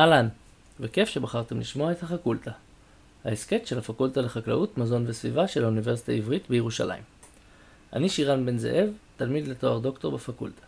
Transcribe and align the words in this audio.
אהלן, 0.00 0.28
וכיף 0.80 1.08
שבחרתם 1.08 1.60
לשמוע 1.60 1.92
את 1.92 2.02
החקולטה, 2.02 2.50
ההסכת 3.24 3.66
של 3.66 3.78
הפקולטה 3.78 4.20
לחקלאות, 4.20 4.78
מזון 4.78 5.04
וסביבה 5.06 5.48
של 5.48 5.64
האוניברסיטה 5.64 6.12
העברית 6.12 6.42
בירושלים. 6.50 7.02
אני 7.92 8.08
שירן 8.08 8.46
בן 8.46 8.58
זאב, 8.58 8.88
תלמיד 9.16 9.48
לתואר 9.48 9.78
דוקטור 9.78 10.12
בפקולטה. 10.12 10.62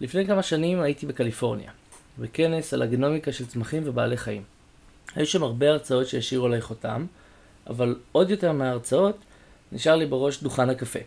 לפני 0.00 0.26
כמה 0.26 0.42
שנים 0.42 0.80
הייתי 0.80 1.06
בקליפורניה, 1.06 1.70
בכנס 2.18 2.74
על 2.74 2.82
הגנומיקה 2.82 3.32
של 3.32 3.46
צמחים 3.46 3.82
ובעלי 3.86 4.16
חיים. 4.16 4.42
היו 5.14 5.26
שם 5.26 5.42
הרבה 5.42 5.70
הרצאות 5.70 6.06
שהשאירו 6.06 6.46
עליי 6.46 6.60
חותם, 6.60 7.06
אבל 7.66 7.96
עוד 8.12 8.30
יותר 8.30 8.52
מההרצאות 8.52 9.16
נשאר 9.72 9.96
לי 9.96 10.06
בראש 10.06 10.42
דוכן 10.42 10.70
הקפה. 10.70 10.98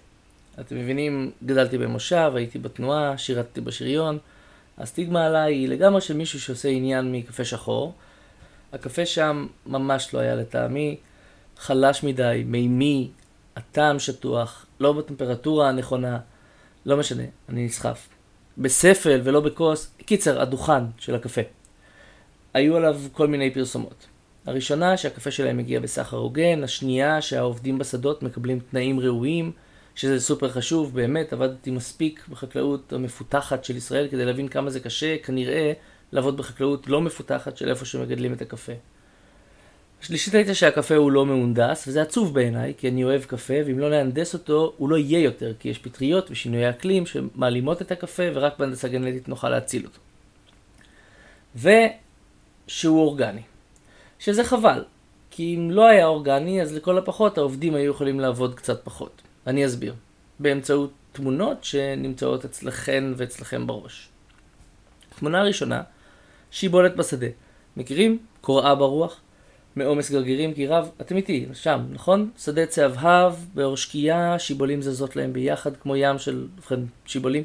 אתם 0.59 0.75
מבינים, 0.75 1.31
גדלתי 1.45 1.77
במושב, 1.77 2.31
הייתי 2.35 2.59
בתנועה, 2.59 3.17
שירתתי 3.17 3.61
בשריון. 3.61 4.17
הסטיגמה 4.81 5.25
עליי 5.25 5.53
היא 5.53 5.69
לגמרי 5.69 6.01
של 6.01 6.17
מישהו 6.17 6.41
שעושה 6.41 6.69
עניין 6.69 7.11
מקפה 7.11 7.45
שחור. 7.45 7.93
הקפה 8.73 9.05
שם 9.05 9.47
ממש 9.65 10.13
לא 10.13 10.19
היה 10.19 10.35
לטעמי, 10.35 10.97
חלש 11.57 12.03
מדי, 12.03 12.43
מימי, 12.45 13.09
הטעם 13.55 13.99
שטוח, 13.99 14.65
לא 14.79 14.93
בטמפרטורה 14.93 15.69
הנכונה, 15.69 16.19
לא 16.85 16.97
משנה, 16.97 17.23
אני 17.49 17.65
נסחף. 17.65 18.07
בספל 18.57 19.21
ולא 19.23 19.39
בכוס, 19.39 19.91
קיצר, 20.05 20.41
הדוכן 20.41 20.83
של 20.97 21.15
הקפה. 21.15 21.41
היו 22.53 22.77
עליו 22.77 22.99
כל 23.11 23.27
מיני 23.27 23.53
פרסומות. 23.53 24.05
הראשונה, 24.45 24.97
שהקפה 24.97 25.31
שלהם 25.31 25.57
מגיע 25.57 25.79
בסחר 25.79 26.17
הוגן, 26.17 26.63
השנייה, 26.63 27.21
שהעובדים 27.21 27.77
בשדות 27.77 28.23
מקבלים 28.23 28.59
תנאים 28.59 28.99
ראויים, 28.99 29.51
שזה 30.01 30.19
סופר 30.19 30.49
חשוב, 30.49 30.95
באמת, 30.95 31.33
עבדתי 31.33 31.71
מספיק 31.71 32.27
בחקלאות 32.29 32.93
המפותחת 32.93 33.63
של 33.63 33.77
ישראל 33.77 34.07
כדי 34.07 34.25
להבין 34.25 34.47
כמה 34.47 34.69
זה 34.69 34.79
קשה, 34.79 35.17
כנראה, 35.17 35.73
לעבוד 36.11 36.37
בחקלאות 36.37 36.87
לא 36.87 37.01
מפותחת 37.01 37.57
של 37.57 37.69
איפה 37.69 37.85
שמגדלים 37.85 38.33
את 38.33 38.41
הקפה. 38.41 38.71
השלישית 40.01 40.33
הייתה 40.33 40.53
שהקפה 40.53 40.95
הוא 40.95 41.11
לא 41.11 41.25
מהונדס, 41.25 41.87
וזה 41.87 42.01
עצוב 42.01 42.33
בעיניי, 42.33 42.73
כי 42.77 42.89
אני 42.89 43.03
אוהב 43.03 43.23
קפה, 43.23 43.53
ואם 43.65 43.79
לא 43.79 43.89
נהנדס 43.89 44.33
אותו, 44.33 44.73
הוא 44.77 44.89
לא 44.89 44.97
יהיה 44.97 45.19
יותר, 45.19 45.53
כי 45.59 45.69
יש 45.69 45.77
פטריות 45.77 46.31
ושינויי 46.31 46.69
אקלים 46.69 47.05
שמעלימות 47.05 47.81
את 47.81 47.91
הקפה, 47.91 48.23
ורק 48.33 48.59
בהנדסה 48.59 48.87
גנטית 48.87 49.29
נוכל 49.29 49.49
להציל 49.49 49.85
אותו. 49.85 49.99
ושהוא 51.55 52.99
אורגני. 52.99 53.41
שזה 54.19 54.43
חבל, 54.43 54.83
כי 55.31 55.55
אם 55.55 55.71
לא 55.71 55.87
היה 55.87 56.05
אורגני, 56.05 56.61
אז 56.61 56.75
לכל 56.75 56.97
הפחות 56.97 57.37
העובדים 57.37 57.75
היו 57.75 57.91
יכולים 57.91 58.19
לעבוד 58.19 58.55
קצת 58.55 58.81
פחות. 58.83 59.21
אני 59.47 59.65
אסביר. 59.65 59.93
באמצעות 60.39 60.91
תמונות 61.11 61.63
שנמצאות 61.63 62.45
אצלכן 62.45 63.03
ואצלכם 63.17 63.67
בראש. 63.67 64.09
תמונה 65.19 65.43
ראשונה, 65.43 65.81
שיבולת 66.51 66.95
בשדה. 66.95 67.27
מכירים? 67.77 68.19
קוראה 68.41 68.75
ברוח? 68.75 69.21
מעומס 69.75 70.11
גרגירים 70.11 70.53
כי 70.53 70.67
רב, 70.67 70.91
אתם 71.01 71.15
איתי, 71.17 71.45
שם, 71.53 71.81
נכון? 71.91 72.29
שדה 72.37 72.65
צהבהב, 72.65 73.33
באור 73.53 73.77
שקיעה, 73.77 74.39
שיבולים 74.39 74.81
זזות 74.81 75.15
להם 75.15 75.33
ביחד 75.33 75.77
כמו 75.77 75.95
ים 75.95 76.19
של, 76.19 76.47
ובכן, 76.57 76.79
שיבולים. 77.05 77.43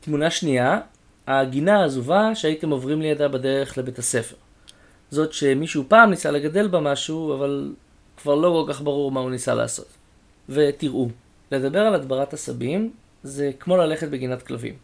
תמונה 0.00 0.30
שנייה, 0.30 0.80
הגינה 1.26 1.80
העזובה 1.80 2.34
שהייתם 2.34 2.70
עוברים 2.70 3.00
לידה 3.02 3.28
בדרך 3.28 3.78
לבית 3.78 3.98
הספר. 3.98 4.36
זאת 5.10 5.32
שמישהו 5.32 5.84
פעם 5.88 6.10
ניסה 6.10 6.30
לגדל 6.30 6.68
בה 6.68 6.80
משהו, 6.80 7.34
אבל 7.34 7.74
כבר 8.16 8.34
לא 8.34 8.64
כל 8.66 8.72
כך 8.72 8.82
ברור 8.82 9.12
מה 9.12 9.20
הוא 9.20 9.30
ניסה 9.30 9.54
לעשות. 9.54 9.86
ותראו, 10.48 11.08
לדבר 11.52 11.80
על 11.80 11.94
הדברת 11.94 12.32
עשבים 12.32 12.92
זה 13.22 13.50
כמו 13.60 13.76
ללכת 13.76 14.08
בגינת 14.08 14.42
כלבים. 14.42 14.74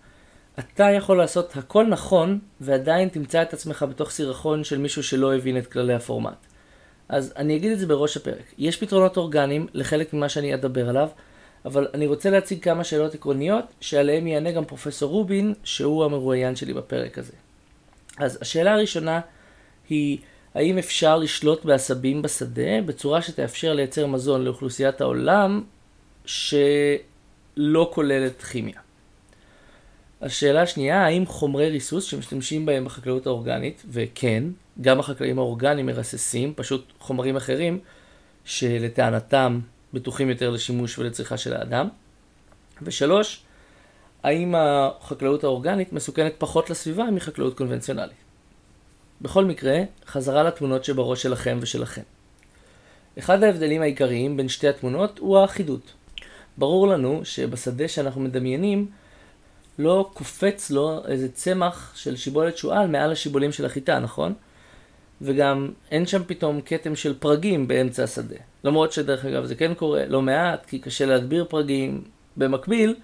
אתה 0.58 0.84
יכול 0.90 1.18
לעשות 1.18 1.56
הכל 1.56 1.86
נכון, 1.86 2.38
ועדיין 2.60 3.08
תמצא 3.08 3.42
את 3.42 3.52
עצמך 3.52 3.84
בתוך 3.88 4.10
סירחון 4.10 4.64
של 4.64 4.78
מישהו 4.78 5.02
שלא 5.02 5.34
הבין 5.34 5.58
את 5.58 5.66
כללי 5.66 5.94
הפורמט. 5.94 6.46
אז 7.08 7.32
אני 7.36 7.56
אגיד 7.56 7.72
את 7.72 7.78
זה 7.78 7.86
בראש 7.86 8.16
הפרק. 8.16 8.44
יש 8.58 8.76
פתרונות 8.76 9.16
אורגניים 9.16 9.66
לחלק 9.74 10.12
ממה 10.12 10.28
שאני 10.28 10.54
אדבר 10.54 10.88
עליו, 10.88 11.08
אבל 11.64 11.88
אני 11.94 12.06
רוצה 12.06 12.30
להציג 12.30 12.62
כמה 12.62 12.84
שאלות 12.84 13.14
עקרוניות, 13.14 13.64
שעליהן 13.80 14.26
יענה 14.26 14.52
גם 14.52 14.64
פרופסור 14.64 15.10
רובין, 15.10 15.54
שהוא 15.64 16.04
המרואיין 16.04 16.56
שלי 16.56 16.74
בפרק 16.74 17.18
הזה. 17.18 17.32
אז 18.18 18.38
השאלה 18.42 18.72
הראשונה 18.72 19.20
היא, 19.88 20.18
האם 20.54 20.78
אפשר 20.78 21.16
לשלוט 21.16 21.64
בעשבים 21.64 22.22
בשדה 22.22 22.82
בצורה 22.86 23.22
שתאפשר 23.22 23.72
לייצר 23.72 24.06
מזון 24.06 24.44
לאוכלוסיית 24.44 25.00
העולם 25.00 25.62
שלא 26.24 27.90
כוללת 27.94 28.42
כימיה? 28.42 28.80
השאלה 30.20 30.62
השנייה, 30.62 31.04
האם 31.04 31.26
חומרי 31.26 31.70
ריסוס 31.70 32.04
שמשתמשים 32.04 32.66
בהם 32.66 32.84
בחקלאות 32.84 33.26
האורגנית, 33.26 33.82
וכן, 33.90 34.44
גם 34.80 35.00
החקלאים 35.00 35.38
האורגניים 35.38 35.86
מרססים, 35.86 36.52
פשוט 36.56 36.92
חומרים 36.98 37.36
אחרים, 37.36 37.78
שלטענתם 38.44 39.60
בטוחים 39.94 40.30
יותר 40.30 40.50
לשימוש 40.50 40.98
ולצריכה 40.98 41.36
של 41.36 41.54
האדם. 41.54 41.88
ושלוש, 42.82 43.42
האם 44.22 44.54
החקלאות 44.56 45.44
האורגנית 45.44 45.92
מסוכנת 45.92 46.34
פחות 46.38 46.70
לסביבה 46.70 47.04
מחקלאות 47.04 47.56
קונבנציונלית. 47.56 48.29
בכל 49.20 49.44
מקרה, 49.44 49.78
חזרה 50.06 50.42
לתמונות 50.42 50.84
שבראש 50.84 51.22
שלכם 51.22 51.58
ושלכם. 51.60 52.02
אחד 53.18 53.42
ההבדלים 53.42 53.82
העיקריים 53.82 54.36
בין 54.36 54.48
שתי 54.48 54.68
התמונות 54.68 55.18
הוא 55.18 55.38
האחידות. 55.38 55.92
ברור 56.58 56.88
לנו 56.88 57.20
שבשדה 57.24 57.88
שאנחנו 57.88 58.20
מדמיינים, 58.20 58.86
לא 59.78 60.10
קופץ 60.14 60.70
לו 60.70 61.06
איזה 61.06 61.32
צמח 61.32 61.92
של 61.96 62.16
שיבולת 62.16 62.56
שועל 62.56 62.86
מעל 62.88 63.12
השיבולים 63.12 63.52
של 63.52 63.66
החיטה, 63.66 63.98
נכון? 63.98 64.34
וגם 65.22 65.70
אין 65.90 66.06
שם 66.06 66.22
פתאום 66.26 66.60
כתם 66.66 66.96
של 66.96 67.14
פרגים 67.18 67.68
באמצע 67.68 68.04
השדה. 68.04 68.36
למרות 68.64 68.92
שדרך 68.92 69.24
אגב 69.24 69.44
זה 69.44 69.54
כן 69.54 69.74
קורה, 69.74 70.06
לא 70.06 70.22
מעט, 70.22 70.66
כי 70.66 70.78
קשה 70.78 71.06
להדביר 71.06 71.44
פרגים. 71.48 72.04
במקביל, 72.36 72.94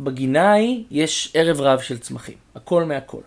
בגינה 0.00 0.54
יש 0.90 1.30
ערב 1.34 1.60
רב 1.60 1.80
של 1.80 1.98
צמחים, 1.98 2.36
הכל 2.54 2.84
מהכל. 2.84 3.20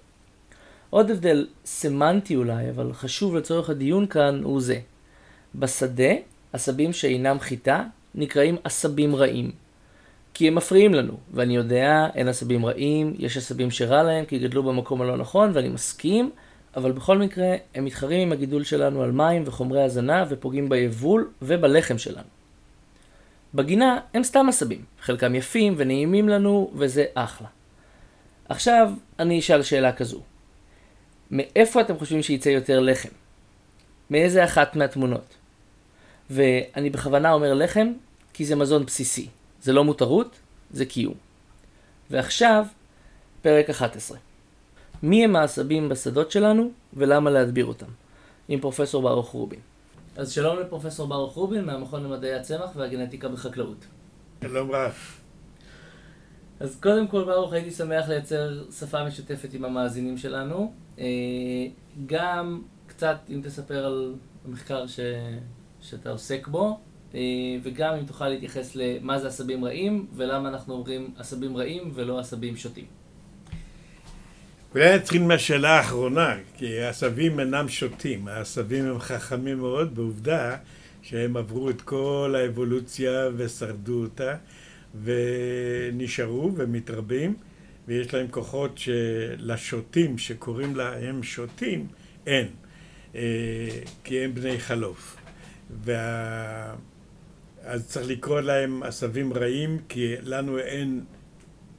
עוד 0.91 1.11
הבדל 1.11 1.47
סמנטי 1.65 2.35
אולי, 2.35 2.69
אבל 2.69 2.93
חשוב 2.93 3.35
לצורך 3.35 3.69
הדיון 3.69 4.07
כאן, 4.07 4.41
הוא 4.43 4.61
זה. 4.61 4.79
בשדה, 5.55 6.11
עשבים 6.53 6.93
שאינם 6.93 7.39
חיטה 7.39 7.83
נקראים 8.15 8.57
עשבים 8.63 9.15
רעים. 9.15 9.51
כי 10.33 10.47
הם 10.47 10.55
מפריעים 10.55 10.93
לנו, 10.93 11.13
ואני 11.33 11.55
יודע, 11.55 12.07
אין 12.15 12.27
עשבים 12.27 12.65
רעים, 12.65 13.13
יש 13.19 13.37
עשבים 13.37 13.71
שרע 13.71 14.03
להם 14.03 14.25
כי 14.25 14.39
גדלו 14.39 14.63
במקום 14.63 15.01
הלא 15.01 15.17
נכון, 15.17 15.51
ואני 15.53 15.69
מסכים, 15.69 16.31
אבל 16.75 16.91
בכל 16.91 17.17
מקרה, 17.17 17.55
הם 17.75 17.85
מתחרים 17.85 18.21
עם 18.21 18.31
הגידול 18.31 18.63
שלנו 18.63 19.03
על 19.03 19.11
מים 19.11 19.43
וחומרי 19.45 19.83
הזנה 19.83 20.25
ופוגעים 20.29 20.69
ביבול 20.69 21.29
ובלחם 21.41 21.97
שלנו. 21.97 22.27
בגינה 23.53 23.99
הם 24.13 24.23
סתם 24.23 24.45
עשבים, 24.49 24.81
חלקם 25.01 25.35
יפים 25.35 25.73
ונעימים 25.77 26.29
לנו, 26.29 26.71
וזה 26.75 27.05
אחלה. 27.13 27.47
עכשיו, 28.49 28.91
אני 29.19 29.39
אשאל 29.39 29.61
שאלה 29.61 29.91
כזו. 29.91 30.21
מאיפה 31.31 31.81
אתם 31.81 31.99
חושבים 31.99 32.21
שייצא 32.21 32.49
יותר 32.49 32.79
לחם? 32.79 33.09
מאיזה 34.09 34.43
אחת 34.45 34.75
מהתמונות? 34.75 35.35
ואני 36.29 36.89
בכוונה 36.89 37.33
אומר 37.33 37.53
לחם, 37.53 37.93
כי 38.33 38.45
זה 38.45 38.55
מזון 38.55 38.85
בסיסי. 38.85 39.27
זה 39.61 39.73
לא 39.73 39.83
מותרות, 39.83 40.39
זה 40.71 40.85
קיום. 40.85 41.13
ועכשיו, 42.09 42.65
פרק 43.41 43.69
11. 43.69 44.17
מי 45.03 45.23
הם 45.23 45.35
העשבים 45.35 45.89
בשדות 45.89 46.31
שלנו 46.31 46.71
ולמה 46.93 47.29
להדביר 47.29 47.65
אותם? 47.65 47.85
עם 48.47 48.59
פרופסור 48.59 49.01
ברוך 49.01 49.29
רובין. 49.29 49.59
אז 50.15 50.31
שלום 50.31 50.59
לפרופסור 50.59 51.07
ברוך 51.07 51.33
רובין 51.33 51.65
מהמכון 51.65 52.03
למדעי 52.03 52.33
הצמח 52.33 52.69
והגנטיקה 52.75 53.29
בחקלאות. 53.29 53.85
שלום 54.43 54.71
רב. 54.71 54.93
אז 56.59 56.77
קודם 56.81 57.07
כל 57.07 57.23
ברוך 57.23 57.53
הייתי 57.53 57.71
שמח 57.71 58.09
לייצר 58.09 58.63
שפה 58.71 59.03
משותפת 59.03 59.53
עם 59.53 59.65
המאזינים 59.65 60.17
שלנו. 60.17 60.73
אה, 61.01 61.05
גם 62.05 62.61
קצת 62.87 63.17
אם 63.29 63.41
תספר 63.43 63.85
על 63.85 64.15
המחקר 64.47 64.87
ש... 64.87 64.99
שאתה 65.81 66.09
עוסק 66.09 66.47
בו, 66.47 66.79
אה, 67.15 67.19
וגם 67.63 67.93
אם 67.93 68.05
תוכל 68.05 68.29
להתייחס 68.29 68.75
למה 68.75 69.19
זה 69.19 69.27
עשבים 69.27 69.65
רעים, 69.65 70.07
ולמה 70.15 70.49
אנחנו 70.49 70.73
אומרים 70.73 71.13
עשבים 71.17 71.57
רעים 71.57 71.91
ולא 71.93 72.19
עשבים 72.19 72.57
שוטים. 72.57 72.85
אולי 74.75 74.95
נתחיל 74.95 75.23
מהשאלה 75.23 75.69
האחרונה, 75.69 76.35
כי 76.57 76.79
העשבים 76.79 77.39
אינם 77.39 77.69
שוטים, 77.69 78.27
העשבים 78.27 78.85
הם 78.85 78.99
חכמים 78.99 79.57
מאוד, 79.57 79.95
בעובדה 79.95 80.57
שהם 81.01 81.37
עברו 81.37 81.69
את 81.69 81.81
כל 81.81 82.35
האבולוציה 82.37 83.29
ושרדו 83.37 84.01
אותה, 84.01 84.35
ונשארו 85.03 86.51
ומתרבים, 86.55 87.35
ויש 87.87 88.13
להם 88.13 88.27
כוחות 88.27 88.77
שלשוטים 88.77 90.17
שקוראים 90.17 90.75
להם 90.75 91.23
שוטים, 91.23 91.87
אין, 92.27 92.47
אה, 93.15 93.21
כי 94.03 94.19
הם 94.19 94.35
בני 94.35 94.59
חלוף. 94.59 95.17
וה... 95.83 96.75
אז 97.63 97.87
צריך 97.87 98.07
לקרוא 98.07 98.41
להם 98.41 98.83
עשבים 98.83 99.33
רעים, 99.33 99.77
כי 99.89 100.15
לנו 100.23 100.59
אין 100.59 101.03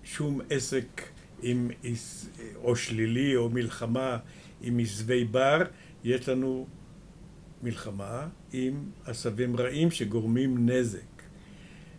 שום 0.05 0.41
עסק 0.51 1.03
עם, 1.43 1.71
או 2.57 2.77
שלילי 2.77 3.37
או 3.37 3.51
מלחמה 3.51 4.19
עם 4.63 4.79
עשבי 4.79 5.25
בר, 5.25 5.59
יש 6.05 6.29
לנו 6.29 6.67
מלחמה 7.63 8.29
עם 8.53 8.85
עשבים 9.05 9.57
רעים 9.57 9.91
שגורמים 9.91 10.69
נזק. 10.69 11.12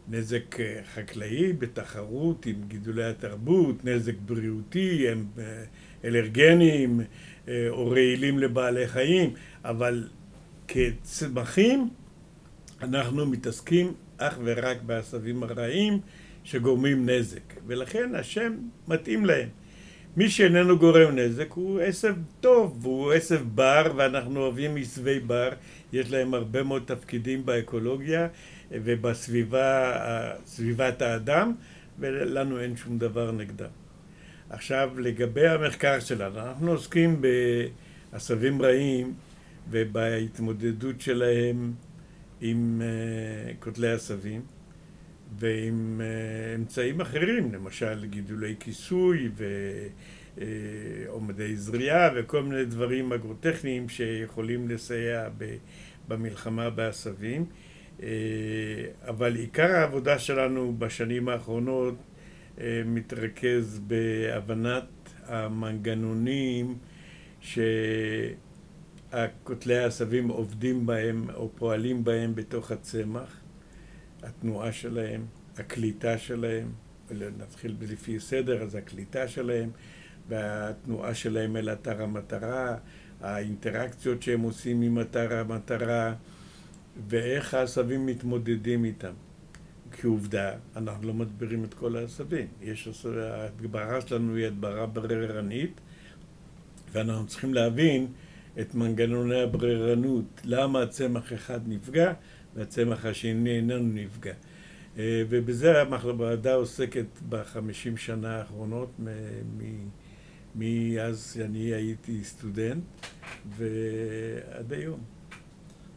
נזק 0.08 0.60
אה, 0.60 0.80
חקלאי 0.94 1.54
בתחרות 1.54 2.46
עם 2.46 2.56
גידולי 2.68 3.04
התרבות, 3.04 3.86
נזק 3.86 4.14
בריאותי, 4.26 5.10
הם 5.10 5.26
אה, 5.38 5.64
אלרגנים 6.06 7.02
אה, 7.48 7.68
או 7.70 7.90
רעילים 7.90 8.40
לבעלי 8.40 8.88
חיים, 8.88 9.34
אבל 9.64 10.08
כצמחים 10.68 11.90
אנחנו 12.82 13.26
מתעסקים 13.26 13.94
אך 14.18 14.40
ורק 14.44 14.82
בעשבים 14.82 15.44
הרעים 15.44 16.00
שגורמים 16.44 17.10
נזק, 17.10 17.54
ולכן 17.68 18.16
השם 18.16 18.54
מתאים 18.88 19.26
להם. 19.26 19.50
מי 20.18 20.30
שאיננו 20.30 20.80
גורם 20.80 21.16
נזק 21.16 21.52
הוא 21.52 21.80
עשב 21.80 22.16
טוב, 22.40 22.78
והוא 22.82 23.14
עשב 23.14 23.42
בר, 23.56 23.94
ואנחנו 23.96 24.40
אוהבים 24.40 24.78
עשבי 24.78 25.20
בר, 25.20 25.50
יש 25.94 26.12
להם 26.12 26.34
הרבה 26.34 26.64
מאוד 26.64 26.84
תפקידים 26.86 27.46
באקולוגיה 27.46 28.28
ובסביבה, 28.74 29.94
סביבת 30.46 31.02
האדם, 31.02 31.54
ולנו 32.00 32.60
אין 32.60 32.78
שום 32.78 32.98
דבר 32.98 33.32
נגדם. 33.32 33.70
עכשיו, 34.50 34.92
לגבי 35.00 35.48
המחקר 35.48 36.00
שלנו, 36.00 36.40
אנחנו 36.40 36.72
עוסקים 36.72 37.22
בעשבים 38.12 38.62
רעים 38.62 39.14
ובהתמודדות 39.70 41.02
שלהם 41.02 41.74
עם 42.42 42.82
uh, 42.82 43.64
קוטלי 43.64 43.92
עשבים 43.92 44.42
ועם 45.40 46.02
uh, 46.02 46.56
אמצעים 46.56 47.02
אחרים, 47.02 47.54
למשל 47.54 48.06
גידולי 48.06 48.56
כיסוי 48.60 49.30
ועומדי 50.38 51.52
אה, 51.52 51.56
זריעה 51.56 52.10
וכל 52.16 52.44
מיני 52.44 52.66
דברים 52.66 53.14
אגרוטכניים 53.14 53.90
שיכולים 53.90 54.70
לסייע 54.70 55.30
במלחמה 56.08 56.70
בעשבים. 56.70 57.46
אבל 59.08 59.36
עיקר 59.36 59.72
העבודה 59.76 60.20
שלנו 60.20 60.76
בשנים 60.78 61.30
האחרונות 61.30 61.96
מתרכז 62.86 63.82
בהבנת 63.88 64.84
המנגנונים 65.26 66.78
ש... 67.42 67.60
הכותלי 69.14 69.78
העשבים 69.78 70.28
עובדים 70.28 70.86
בהם 70.86 71.30
או 71.34 71.50
פועלים 71.56 72.04
בהם 72.04 72.36
בתוך 72.36 72.72
הצמח, 72.72 73.40
התנועה 74.24 74.72
שלהם, 74.72 75.26
הקליטה 75.58 76.18
שלהם, 76.18 76.72
נתחיל 77.12 77.76
לפי 77.82 78.20
סדר, 78.20 78.64
אז 78.64 78.76
הקליטה 78.76 79.28
שלהם 79.28 79.70
והתנועה 80.30 81.14
שלהם 81.14 81.58
אל 81.58 81.70
אתר 81.70 82.04
המטרה, 82.04 82.78
האינטראקציות 83.22 84.22
שהם 84.22 84.42
עושים 84.42 84.82
עם 84.82 85.00
אתר 85.00 85.34
המטרה 85.34 86.14
ואיך 87.10 87.54
העשבים 87.54 88.06
מתמודדים 88.06 88.86
איתם. 88.86 89.14
כעובדה, 89.92 90.52
אנחנו 90.76 91.08
לא 91.08 91.14
מדבירים 91.14 91.64
את 91.64 91.74
כל 91.74 91.96
העשבים. 91.96 92.48
יש, 92.62 93.06
ההדברה 93.06 94.02
שלנו 94.02 94.36
היא 94.36 94.48
הדברה 94.48 94.86
בררנית 94.86 95.82
ואנחנו 96.92 97.28
צריכים 97.28 97.54
להבין 97.54 98.08
את 98.60 98.76
מנגנוני 98.76 99.42
הברירנות, 99.42 100.42
למה 100.44 100.82
הצמח 100.82 101.34
אחד 101.34 101.60
נפגע 101.68 102.14
והצמח 102.56 103.06
השני 103.06 103.56
איננו 103.56 103.94
נפגע. 103.94 104.34
אה, 104.98 105.24
ובזה 105.30 105.82
הוועדה 105.82 106.54
עוסקת 106.54 107.06
בחמישים 107.30 107.98
שנה 107.98 108.38
האחרונות, 108.38 109.00
מאז 110.56 111.42
אני 111.46 111.60
הייתי 111.60 112.24
סטודנט 112.24 112.84
ועד 113.58 114.74
היום. 114.74 115.00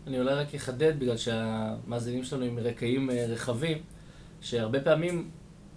אני 0.07 0.19
אולי 0.19 0.35
רק 0.35 0.55
אחדד, 0.55 0.99
בגלל 0.99 1.17
שהמאזינים 1.17 2.25
שלנו 2.25 2.45
עם 2.45 2.59
רקעים 2.59 3.11
אה, 3.11 3.27
רחבים, 3.29 3.79
שהרבה 4.41 4.81
פעמים 4.81 5.31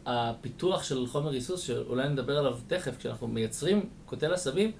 הפיתוח 0.06 0.84
של 0.84 1.08
חומר 1.08 1.30
ריסוס, 1.30 1.62
שאולי 1.62 2.10
נדבר 2.10 2.38
עליו 2.38 2.58
תכף, 2.68 2.98
כשאנחנו 2.98 3.28
מייצרים 3.28 3.90
קוטל 4.06 4.34
עשבים, 4.34 4.72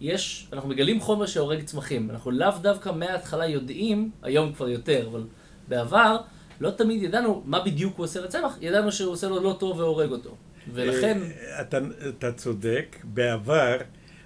יש, 0.00 0.48
אנחנו 0.52 0.68
מגלים 0.68 1.00
חומר 1.00 1.26
שהורג 1.26 1.64
צמחים. 1.64 2.10
אנחנו 2.10 2.30
לאו 2.30 2.52
דווקא 2.62 2.90
מההתחלה 2.90 3.46
יודעים, 3.46 4.10
היום 4.22 4.52
כבר 4.52 4.68
יותר, 4.68 5.08
אבל 5.10 5.24
בעבר, 5.68 6.16
לא 6.60 6.70
תמיד 6.70 7.02
ידענו 7.02 7.42
מה 7.44 7.64
בדיוק 7.64 7.96
הוא 7.96 8.04
עושה 8.04 8.20
לצמח, 8.20 8.58
ידענו 8.60 8.92
שהוא 8.92 9.12
עושה 9.12 9.28
לו 9.28 9.42
לא 9.42 9.56
טוב 9.60 9.78
והורג 9.78 10.10
אותו. 10.10 10.36
ולכן... 10.72 11.18
אה, 11.22 11.60
אתה, 11.60 11.78
אתה 12.08 12.32
צודק, 12.32 12.96
בעבר 13.04 13.76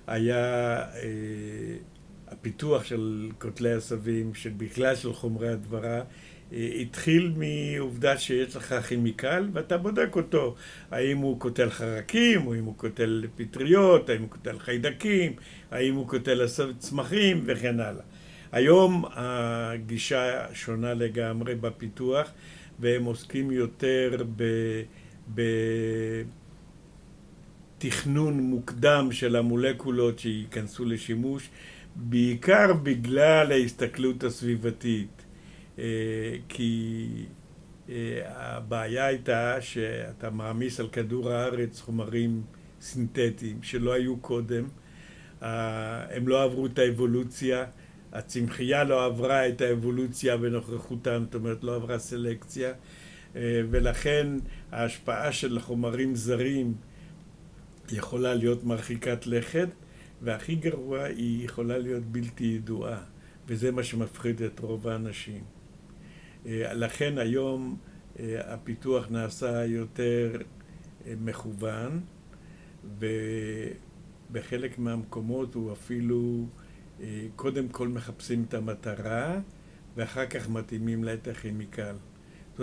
היה 0.06 0.76
אה, 0.76 1.76
הפיתוח 2.42 2.84
של 2.84 3.30
קוטלי 3.38 3.72
עשבים, 3.72 4.34
של 4.34 4.50
בכלל 4.56 4.96
של 4.96 5.12
חומרי 5.12 5.48
הדברה, 5.48 6.00
התחיל 6.52 7.32
מעובדה 7.36 8.18
שיש 8.18 8.56
לך 8.56 8.74
כימיקל 8.88 9.48
ואתה 9.52 9.78
בודק 9.78 10.16
אותו, 10.16 10.54
האם 10.90 11.18
הוא 11.18 11.40
קוטל 11.40 11.70
חרקים, 11.70 12.46
או 12.46 12.54
אם 12.54 12.64
הוא 12.64 12.76
קוטל 12.76 13.24
פטריות, 13.36 14.10
האם 14.10 14.20
הוא 14.20 14.28
קוטל 14.28 14.58
חיידקים, 14.58 15.32
האם 15.70 15.94
הוא 15.94 16.08
קוטל 16.08 16.46
צמחים 16.78 17.42
וכן 17.46 17.80
הלאה. 17.80 18.02
היום 18.52 19.04
הגישה 19.12 20.54
שונה 20.54 20.94
לגמרי 20.94 21.54
בפיתוח 21.54 22.30
והם 22.78 23.04
עוסקים 23.04 23.50
יותר. 23.50 24.24
בתכנון 27.78 28.40
מוקדם 28.40 29.08
של 29.12 29.36
המולקולות 29.36 30.18
שייכנסו 30.18 30.84
לשימוש, 30.84 31.48
בעיקר 31.96 32.72
בגלל 32.82 33.52
ההסתכלות 33.52 34.24
הסביבתית. 34.24 35.24
אה, 35.78 35.84
כי 36.48 37.08
אה, 37.88 38.20
הבעיה 38.24 39.06
הייתה 39.06 39.60
שאתה 39.60 40.30
מעמיס 40.30 40.80
על 40.80 40.88
כדור 40.88 41.30
הארץ 41.30 41.80
חומרים 41.80 42.42
סינתטיים 42.80 43.62
שלא 43.62 43.92
היו 43.92 44.16
קודם, 44.16 44.64
הם 45.40 46.28
לא 46.28 46.42
עברו 46.42 46.66
את 46.66 46.78
האבולוציה, 46.78 47.64
הצמחייה 48.12 48.84
לא 48.84 49.04
עברה 49.04 49.48
את 49.48 49.60
האבולוציה 49.60 50.36
בנוכחותם, 50.36 51.22
זאת 51.24 51.34
אומרת 51.34 51.64
לא 51.64 51.74
עברה 51.74 51.98
סלקציה, 51.98 52.72
אה, 53.36 53.60
ולכן 53.70 54.26
ההשפעה 54.72 55.32
של 55.32 55.60
חומרים 55.60 56.14
זרים 56.14 56.74
יכולה 57.92 58.34
להיות 58.34 58.64
מרחיקת 58.64 59.26
לכת, 59.26 59.68
והכי 60.22 60.54
גרוע 60.54 61.04
היא 61.04 61.44
יכולה 61.44 61.78
להיות 61.78 62.04
בלתי 62.04 62.44
ידועה, 62.44 63.02
וזה 63.46 63.70
מה 63.72 63.82
שמפחיד 63.82 64.42
את 64.42 64.58
רוב 64.60 64.88
האנשים. 64.88 65.44
אה, 66.46 66.74
לכן 66.74 67.18
היום 67.18 67.76
אה, 68.18 68.54
הפיתוח 68.54 69.10
נעשה 69.10 69.64
יותר 69.64 70.36
אה, 71.06 71.14
מכוון, 71.20 72.00
ובחלק 74.30 74.78
מהמקומות 74.78 75.54
הוא 75.54 75.72
אפילו 75.72 76.46
קודם 77.36 77.68
כל 77.68 77.88
מחפשים 77.88 78.44
את 78.48 78.54
המטרה, 78.54 79.40
ואחר 79.96 80.26
כך 80.26 80.48
מתאימים 80.48 81.04
לה 81.04 81.14
את 81.14 81.28
הכימיקל. 81.28 81.94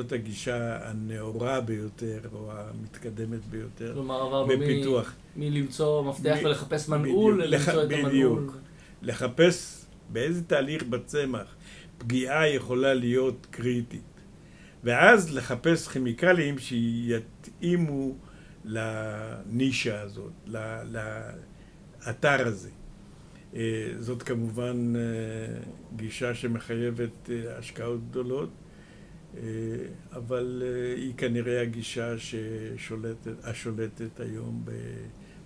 זאת 0.03 0.11
הגישה 0.11 0.89
הנאורה 0.89 1.61
ביותר, 1.61 2.19
או 2.33 2.51
המתקדמת 2.51 3.45
ביותר, 3.45 3.93
כלומר, 3.93 4.21
עברנו 4.21 4.47
בפיתוח. 4.47 5.13
מלמצוא 5.35 6.03
מפתח 6.03 6.37
מ- 6.41 6.45
ולחפש 6.45 6.89
מנעול, 6.89 7.43
למצוא 7.43 7.83
את 7.83 7.91
המנעול. 7.91 8.09
בדיוק. 8.09 8.57
לחפש 9.01 9.85
באיזה 10.09 10.43
תהליך 10.43 10.83
בצמח 10.83 11.55
פגיעה 11.97 12.49
יכולה 12.49 12.93
להיות 12.93 13.47
קריטית. 13.49 14.01
ואז 14.83 15.33
לחפש 15.35 15.87
כימיקלים 15.87 16.55
שיתאימו 16.59 18.15
לנישה 18.65 20.01
הזאת, 20.01 20.31
לאתר 22.05 22.47
הזה. 22.47 22.69
אה, 23.55 23.61
זאת 23.99 24.23
כמובן 24.23 24.93
אה, 24.95 25.01
גישה 25.95 26.33
שמחייבת 26.35 27.29
אה, 27.29 27.57
השקעות 27.57 28.09
גדולות, 28.09 28.49
אבל 30.12 30.63
היא 30.98 31.13
כנראה 31.17 31.62
הגישה 31.62 32.15
ששולטת, 32.17 33.31
השולטת 33.43 34.19
היום 34.19 34.65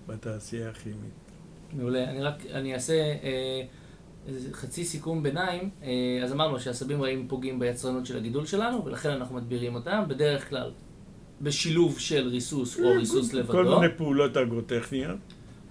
בתעשייה 0.08 0.70
הכימית. 0.70 1.32
מעולה. 1.74 2.10
אני 2.10 2.22
רק, 2.22 2.46
אני 2.46 2.74
אעשה... 2.74 2.94
איזה 4.28 4.54
חצי 4.54 4.86
סיכום 4.86 5.24
ביניים, 5.24 5.70
אה, 5.84 6.20
אז 6.24 6.34
אמרנו 6.34 6.60
שעשבים 6.60 7.02
רעים 7.02 7.28
פוגעים 7.28 7.60
ביצרנות 7.60 8.06
של 8.06 8.18
הגידול 8.18 8.46
שלנו, 8.46 8.86
ולכן 8.86 9.10
אנחנו 9.10 9.36
מדבירים 9.36 9.75
אותם, 9.75 10.04
בדרך 10.08 10.50
כלל 10.50 10.72
בשילוב 11.42 12.00
של 12.00 12.28
ריסוס 12.28 12.80
או 12.80 12.92
ריסוס 12.98 13.34
לבדו. 13.34 13.52
כל 13.52 13.66
מיני 13.66 13.94
פעולות 13.98 14.38
אגרוטכניות. 14.38 15.18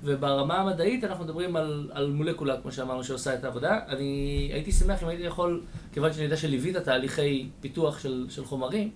וברמה 0.05 0.55
המדעית 0.55 1.05
אנחנו 1.05 1.25
מדברים 1.25 1.57
על, 1.57 1.91
על 1.93 2.11
מולקולה, 2.11 2.61
כמו 2.61 2.73
שאמרנו, 2.73 3.05
שעושה 3.05 3.35
את 3.35 3.45
העבודה. 3.45 3.79
אני 3.89 4.51
הייתי 4.53 4.73
שמח 4.73 5.03
אם 5.03 5.09
הייתי 5.09 5.23
יכול, 5.23 5.63
כיוון 5.93 6.13
שאני 6.13 6.25
יודע 6.25 6.37
שליווית 6.37 6.77
תהליכי 6.77 7.49
פיתוח 7.61 7.99
של, 7.99 8.27
של 8.31 8.45
חומרים, 8.45 8.91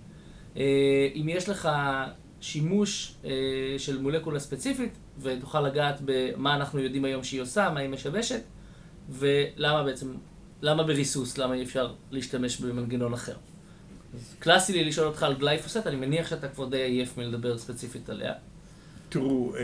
אה, 0.57 1.07
אם 1.15 1.29
יש 1.29 1.49
לך 1.49 1.69
שימוש 2.41 3.15
אה, 3.25 3.31
של 3.77 4.01
מולקולה 4.01 4.39
ספציפית, 4.39 4.97
ותוכל 5.19 5.61
לגעת 5.61 6.01
במה 6.05 6.55
אנחנו 6.55 6.79
יודעים 6.79 7.05
היום 7.05 7.23
שהיא 7.23 7.41
עושה, 7.41 7.69
מה 7.69 7.79
היא 7.79 7.89
משבשת, 7.89 8.41
ולמה 9.09 9.83
בעצם, 9.83 10.13
למה 10.61 10.83
בריסוס, 10.83 11.37
למה 11.37 11.53
אי 11.53 11.63
אפשר 11.63 11.93
להשתמש 12.11 12.61
במנגנון 12.61 13.13
אחר. 13.13 13.35
קלאסי 14.39 14.73
לי 14.73 14.83
לשאול 14.83 15.07
אותך 15.07 15.23
על 15.23 15.33
גלייפוסט, 15.33 15.87
אני 15.87 15.95
מניח 15.95 16.29
שאתה 16.29 16.47
כבר 16.47 16.65
די 16.65 16.81
עייף 16.81 17.17
מלדבר 17.17 17.57
ספציפית 17.57 18.09
עליה. 18.09 18.33
תראו, 19.09 19.55
אה, 19.55 19.61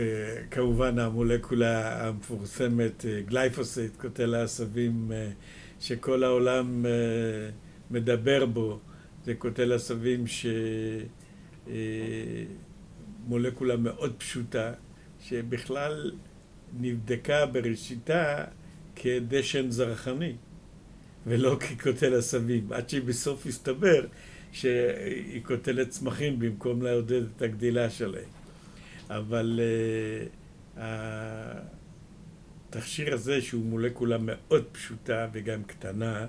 כמובן 0.52 1.00
המולקולה 1.00 2.08
המפורסמת, 2.08 3.06
אה, 3.06 3.22
גלייפוסט, 3.22 3.80
קוטל 3.98 4.36
העשבים 4.36 5.12
אה, 5.12 5.30
שכל 5.80 6.24
העולם 6.24 6.86
מדבר 7.92 8.46
בו, 8.46 8.80
זה 9.26 9.36
קוטל 9.36 9.72
עשבים 9.72 10.24
שמולקולה 13.28 13.78
מאוד 13.78 14.14
פשוטה, 14.18 14.74
שבכלל 15.22 16.12
נבדקה 16.80 17.46
בראשיתה 17.46 18.44
כדשן 18.96 19.72
זרחני, 19.72 20.36
ולא 21.28 21.58
כקוטל 21.60 22.16
עשבים, 22.16 22.74
עד 22.74 22.90
שבסוף 22.90 23.46
הסתבר 23.46 24.06
שהיא 24.52 25.44
קוטלת 25.44 25.90
צמחים 25.90 26.40
במקום 26.40 26.82
לעודד 26.82 27.22
את 27.36 27.42
הגדילה 27.42 27.90
שלהם. 27.90 28.43
אבל 29.10 29.60
uh, 30.78 30.80
התכשיר 32.70 33.14
הזה, 33.14 33.42
שהוא 33.42 33.66
מולקולה 33.66 34.18
מאוד 34.22 34.66
פשוטה 34.72 35.28
וגם 35.34 35.64
קטנה, 35.64 36.28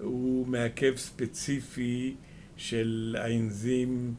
הוא 0.00 0.46
מעכב 0.46 0.96
ספציפי 0.96 2.14
של 2.56 3.16
האנזים 3.18 4.14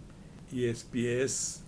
ESPS, 0.51 1.59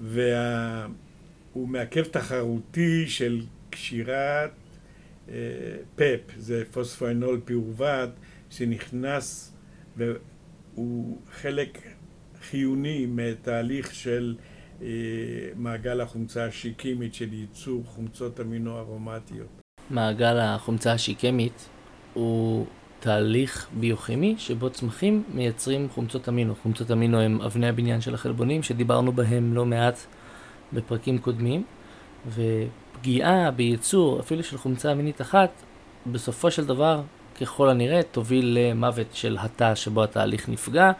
והוא 0.00 1.68
מעכב 1.68 2.04
תחרותי 2.04 3.08
של 3.08 3.42
קשירת 3.70 4.50
uh, 5.26 5.30
זה 6.36 6.62
פוספואנול 6.72 7.40
פירובט, 7.44 8.10
שנכנס 8.50 9.52
והוא 9.96 11.20
חלק 11.32 11.78
חיוני 12.40 13.06
מתהליך 13.06 13.94
של 13.94 14.36
מעגל 15.56 16.00
החומצה 16.00 16.44
השיקמית 16.44 17.14
של 17.14 17.32
ייצור 17.32 17.82
חומצות 17.86 18.40
אמינו 18.40 18.78
ארומטיות. 18.78 19.48
מעגל 19.90 20.38
החומצה 20.38 20.92
השיקמית 20.92 21.68
הוא 22.14 22.66
תהליך 23.00 23.68
ביוכימי 23.80 24.34
שבו 24.38 24.70
צמחים 24.70 25.22
מייצרים 25.34 25.88
חומצות 25.88 26.28
אמינו. 26.28 26.54
חומצות 26.62 26.90
אמינו 26.90 27.20
הם 27.20 27.40
אבני 27.40 27.68
הבניין 27.68 28.00
של 28.00 28.14
החלבונים 28.14 28.62
שדיברנו 28.62 29.12
בהם 29.12 29.54
לא 29.54 29.66
מעט 29.66 29.98
בפרקים 30.72 31.18
קודמים, 31.18 31.64
ופגיעה 32.26 33.50
בייצור 33.50 34.20
אפילו 34.20 34.42
של 34.42 34.58
חומצה 34.58 34.92
אמינית 34.92 35.20
אחת, 35.20 35.50
בסופו 36.06 36.50
של 36.50 36.66
דבר, 36.66 37.02
ככל 37.40 37.68
הנראה, 37.70 38.02
תוביל 38.02 38.58
למוות 38.60 39.06
של 39.12 39.36
התא 39.40 39.74
שבו 39.74 40.04
התהליך 40.04 40.48
נפגע, 40.48 40.92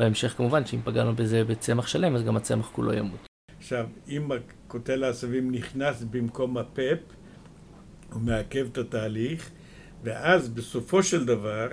בהמשך 0.00 0.34
כמובן 0.36 0.66
שאם 0.66 0.80
פגענו 0.84 1.16
בזה 1.16 1.44
בצמח 1.44 1.86
שלם 1.86 2.14
אז 2.16 2.24
גם 2.24 2.36
הצמח 2.36 2.70
כולו 2.72 2.92
ימות. 2.92 3.26
עכשיו, 3.58 3.86
אם 4.08 4.28
קוטל 4.68 5.04
העשבים 5.04 5.50
נכנס 5.50 6.02
במקום 6.02 6.58
הפפ, 6.58 6.98
הוא 8.12 8.22
מעכב 8.22 8.66
את 8.72 8.78
התהליך, 8.78 9.50
ואז 10.02 10.48
בסופו 10.48 11.02
של 11.02 11.24
דבר 11.24 11.68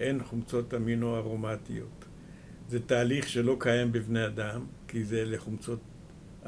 אין 0.00 0.22
חומצות 0.24 0.74
אמינו 0.74 1.16
ארומטיות. 1.16 2.04
זה 2.68 2.80
תהליך 2.80 3.28
שלא 3.28 3.56
קיים 3.58 3.92
בבני 3.92 4.26
אדם, 4.26 4.64
כי 4.88 5.04
זה 5.04 5.24
לחומצות 5.24 5.80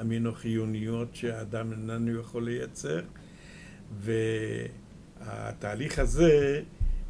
אמינו 0.01 0.35
חיוניות 0.35 1.15
שהאדם 1.15 1.73
איננו 1.73 2.21
יכול 2.21 2.45
לייצר, 2.45 3.01
והתהליך 5.21 5.99
הזה, 5.99 6.63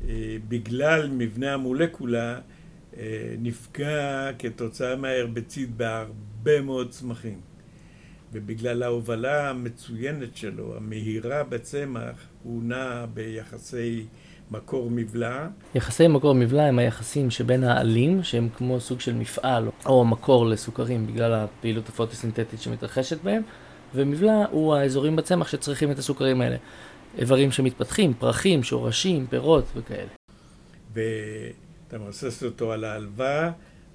אה, 0.09 0.37
בגלל 0.49 1.11
מבנה 1.11 1.55
המולקולה, 1.55 2.41
נפגע 3.39 4.31
כתוצאה 4.39 4.97
מההרבציד 4.97 5.79
בהרבה 5.79 6.61
מאוד 6.61 6.91
צמחים. 6.91 7.41
ובגלל 8.33 8.83
ההובלה 8.83 9.51
המצוינת 9.51 10.37
שלו, 10.37 10.77
המהירה 10.77 11.43
בצמח, 11.43 12.27
הוא 12.43 12.63
נע 12.63 13.07
ביחסי 13.15 14.05
מקור 14.51 14.91
מבלע. 14.91 15.49
יחסי 15.75 16.09
מקור 16.09 16.35
מבלע 16.35 16.63
הם 16.63 16.79
היחסים 16.79 17.31
שבין 17.31 17.65
העלים, 17.65 18.23
שהם 18.23 18.49
כמו 18.57 18.81
סוג 18.81 19.01
של 19.01 19.15
מפעל, 19.15 19.69
או 19.87 20.01
המקור 20.01 20.47
לסוכרים 20.47 21.07
בגלל 21.07 21.35
הפעילות 21.35 21.89
הפוטוסינתטית 21.89 22.61
שמתרחשת 22.61 23.23
בהם, 23.23 23.43
ומבלע 23.95 24.45
הוא 24.51 24.75
האזורים 24.75 25.17
בצמח 25.17 25.49
שצריכים 25.49 25.91
את 25.91 25.99
הסוכרים 25.99 26.41
האלה. 26.41 26.57
איברים 27.19 27.53
שמתפתחים, 27.53 28.15
פרחים, 28.15 28.63
שורשים, 28.63 29.27
פירות 29.27 29.65
וכאלה. 29.75 30.09
ו... 31.85 31.89
אתה 31.89 31.99
מבסס 31.99 32.43
אותו 32.43 32.73
על 32.73 32.85
ההלוואה, 32.85 33.53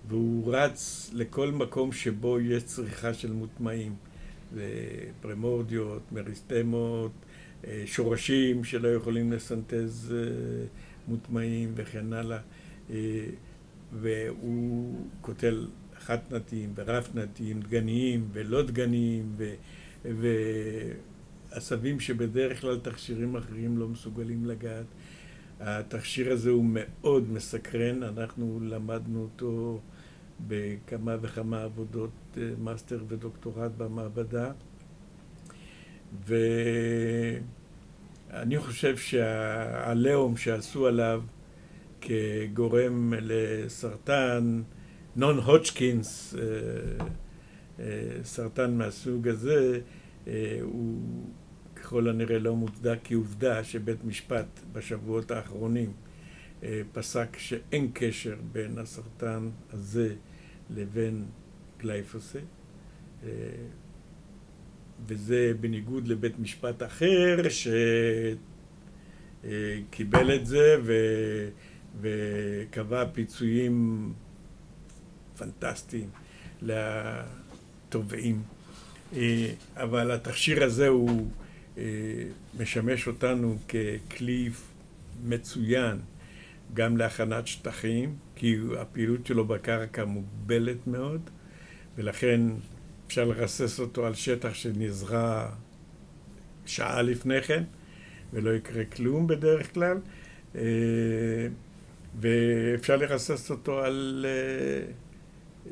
והוא 0.07 0.55
רץ 0.55 1.09
לכל 1.13 1.51
מקום 1.51 1.91
שבו 1.91 2.39
יש 2.39 2.63
צריכה 2.63 3.13
של 3.13 3.31
מוטמעים. 3.31 3.95
זה 4.53 4.69
פרמורדיות, 5.21 6.01
מריסטמות, 6.11 7.11
אה, 7.67 7.83
שורשים 7.85 8.63
שלא 8.63 8.87
יכולים 8.87 9.31
לסנטז 9.31 10.15
אה, 10.17 10.65
מוטמעים 11.07 11.71
וכן 11.75 12.13
הלאה. 12.13 12.39
אה, 12.89 12.95
והוא 13.93 15.05
קוטל 15.21 15.67
חד-תנתיים 15.99 16.73
ורב-תנתיים, 16.75 17.59
דגניים 17.59 18.27
ולא 18.33 18.61
דגניים, 18.61 19.35
ועשבים 21.51 21.99
שבדרך 21.99 22.61
כלל 22.61 22.79
תכשירים 22.79 23.35
אחרים 23.35 23.77
לא 23.77 23.87
מסוגלים 23.87 24.45
לגעת. 24.45 24.85
התכשיר 25.59 26.31
הזה 26.31 26.49
הוא 26.49 26.65
מאוד 26.67 27.31
מסקרן, 27.31 28.03
אנחנו 28.03 28.59
למדנו 28.61 29.21
אותו 29.21 29.79
בכמה 30.47 31.15
וכמה 31.21 31.63
עבודות 31.63 32.11
אה, 32.37 32.43
מאסטר 32.59 33.03
ודוקטורט 33.07 33.71
במעבדה. 33.77 34.51
ואני 36.25 37.39
חושב 38.59 38.97
שהעליהום 38.97 40.37
שעשו 40.37 40.87
עליו 40.87 41.23
כגורם 42.01 43.13
לסרטן, 43.21 44.61
נון 45.15 45.37
הודג'קינס, 45.37 46.35
אה, 46.35 46.41
אה, 47.79 48.23
סרטן 48.23 48.77
מהסוג 48.77 49.27
הזה, 49.27 49.79
הוא 50.61 51.01
ככל 51.89 52.09
הנראה 52.09 52.39
לא 52.39 52.55
מוצדק, 52.55 52.97
כי 53.03 53.13
עובדה 53.13 53.63
שבית 53.63 54.03
משפט 54.03 54.45
בשבועות 54.73 55.31
האחרונים 55.31 55.93
אה, 56.63 56.81
פסק 56.93 57.37
שאין 57.37 57.91
קשר 57.93 58.35
בין 58.51 58.77
הסרטן 58.77 59.49
הזה 59.73 60.15
לבין 60.69 61.25
גלייפוסט, 61.79 62.35
אה, 63.23 63.29
וזה 65.07 65.51
בניגוד 65.59 66.07
לבית 66.07 66.39
משפט 66.39 66.83
אחר 66.83 67.37
שקיבל 69.41 70.35
את 70.35 70.45
זה 70.45 70.75
ו... 70.83 70.93
וקבע 72.01 73.05
פיצויים 73.13 74.13
פנטסטיים 75.37 76.09
לתובעים. 76.61 78.41
אה, 79.15 79.51
אבל 79.75 80.11
התכשיר 80.11 80.63
הזה 80.63 80.87
הוא 80.87 81.09
אה, 81.09 81.48
משמש 82.59 83.07
אותנו 83.07 83.57
ככלי 83.67 84.49
מצוין 85.23 85.99
גם 86.73 86.97
להכנת 86.97 87.47
שטחים, 87.47 88.15
כי 88.35 88.57
הפעילות 88.77 89.25
שלו 89.25 89.45
בקרקע 89.45 90.05
מוגבלת 90.05 90.87
מאוד, 90.87 91.29
ולכן 91.97 92.41
אפשר 93.07 93.25
לרסס 93.25 93.79
אותו 93.79 94.05
על 94.05 94.13
שטח 94.13 94.53
שנזרע 94.53 95.49
שעה 96.65 97.01
לפני 97.01 97.41
כן, 97.41 97.63
ולא 98.33 98.49
יקרה 98.49 98.85
כלום 98.85 99.27
בדרך 99.27 99.73
כלל, 99.73 99.97
אה, 100.55 100.61
ואפשר 102.19 102.95
לרסס 102.95 103.51
אותו 103.51 103.79
על 103.79 104.25
אה, 104.29 105.71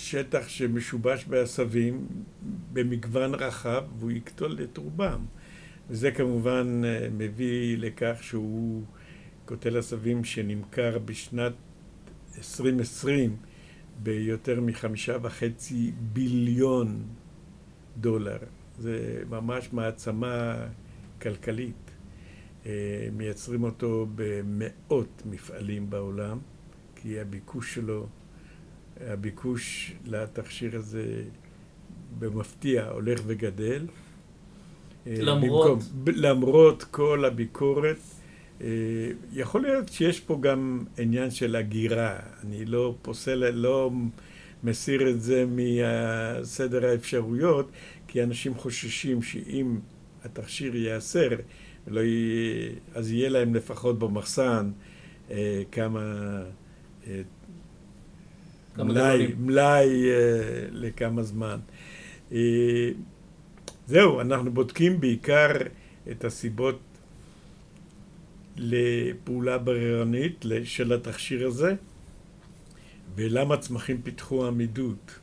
שטח 0.00 0.48
שמשובש 0.48 1.24
בעשבים 1.24 2.06
במגוון 2.72 3.34
רחב 3.34 3.84
והוא 3.98 4.10
יקטול 4.10 4.58
את 4.62 4.76
רובם. 4.76 5.24
וזה 5.90 6.10
כמובן 6.10 6.82
אה, 6.84 7.08
מביא 7.12 7.78
לכך 7.78 8.18
שהוא 8.20 8.82
קוטל 9.44 9.78
עשבים 9.78 10.24
שנמכר 10.24 10.98
בשנת 10.98 11.52
2020 12.38 13.36
ביותר 14.02 14.60
מחמישה 14.60 15.16
וחצי 15.22 15.92
ביליון 16.12 17.02
דולר. 17.96 18.38
זה 18.78 19.22
ממש 19.30 19.72
מעצמה 19.72 20.56
כלכלית. 21.22 21.90
אה, 22.66 23.08
מייצרים 23.12 23.64
אותו 23.64 24.06
במאות 24.14 25.22
מפעלים 25.26 25.90
בעולם, 25.90 26.38
כי 26.96 27.20
הביקוש 27.20 27.74
שלו 27.74 28.06
הביקוש 29.06 29.92
לתכשיר 30.06 30.76
הזה 30.76 31.22
במפתיע 32.18 32.88
הולך 32.88 33.20
וגדל. 33.26 33.86
למרות? 35.06 35.82
במקום, 35.82 36.14
למרות 36.16 36.84
כל 36.84 37.24
הביקורת. 37.24 37.98
יכול 39.32 39.62
להיות 39.62 39.88
שיש 39.88 40.20
פה 40.20 40.38
גם 40.40 40.84
עניין 40.98 41.30
של 41.30 41.56
הגירה. 41.56 42.18
אני 42.44 42.64
לא 42.64 42.94
פוסל, 43.02 43.50
לא 43.50 43.90
מסיר 44.64 45.10
את 45.10 45.20
זה 45.22 45.44
מסדר 45.48 46.86
האפשרויות, 46.86 47.70
כי 48.08 48.22
אנשים 48.22 48.54
חוששים 48.54 49.22
שאם 49.22 49.78
התכשיר 50.24 50.76
ייאסר, 50.76 51.28
לא 51.86 52.00
יהיה, 52.00 52.70
אז 52.94 53.12
יהיה 53.12 53.28
להם 53.28 53.54
לפחות 53.54 53.98
במחסן 53.98 54.70
אה, 55.30 55.62
כמה... 55.72 56.42
מלאי, 58.78 59.34
מלאי 59.38 60.10
אה, 60.10 60.66
לכמה 60.72 61.22
זמן. 61.22 61.58
אה, 62.32 62.90
זהו, 63.86 64.20
אנחנו 64.20 64.52
בודקים 64.52 65.00
בעיקר 65.00 65.50
את 66.10 66.24
הסיבות 66.24 66.80
לפעולה 68.56 69.58
בררנית 69.58 70.44
של 70.64 70.92
התכשיר 70.92 71.46
הזה, 71.46 71.74
ולמה 73.14 73.56
צמחים 73.56 74.02
פיתחו 74.02 74.46
עמידות 74.46 75.18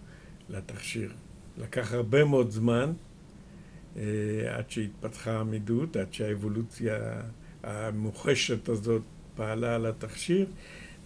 לתכשיר. 0.49 1.11
לקח 1.57 1.93
הרבה 1.93 2.23
מאוד 2.23 2.51
זמן 2.51 2.93
אה, 3.97 4.03
עד 4.49 4.71
שהתפתחה 4.71 5.39
עמידות, 5.39 5.95
עד 5.95 6.13
שהאבולוציה 6.13 7.21
המוחשת 7.63 8.69
הזאת 8.69 9.01
פעלה 9.35 9.75
על 9.75 9.85
התכשיר. 9.85 10.45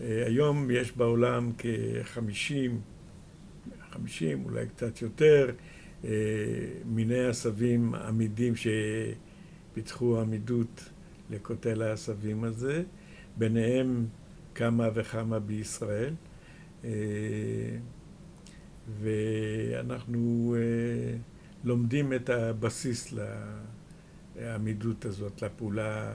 אה, 0.02 0.24
היום 0.26 0.72
יש 0.72 0.92
בעולם 0.92 1.52
כ-50, 1.58 2.72
50, 3.92 4.46
אולי 4.46 4.68
קצת 4.68 5.02
יותר, 5.02 5.52
אה, 6.04 6.10
מיני 6.86 7.26
עשבים 7.26 7.96
עמידים 7.96 8.54
שפיתחו 8.56 10.22
עמידות 10.22 10.90
לקוטל 11.30 11.82
העשבים 11.82 12.44
הזה, 12.44 12.84
ביניהם 13.38 14.06
כמה 14.56 14.90
וכמה 14.94 15.40
בישראל. 15.40 16.14
ואנחנו 19.02 20.56
לומדים 21.64 22.14
את 22.14 22.30
הבסיס 22.30 23.14
לעמידות 24.36 25.06
הזאת, 25.06 25.42
לפעולה 25.42 26.14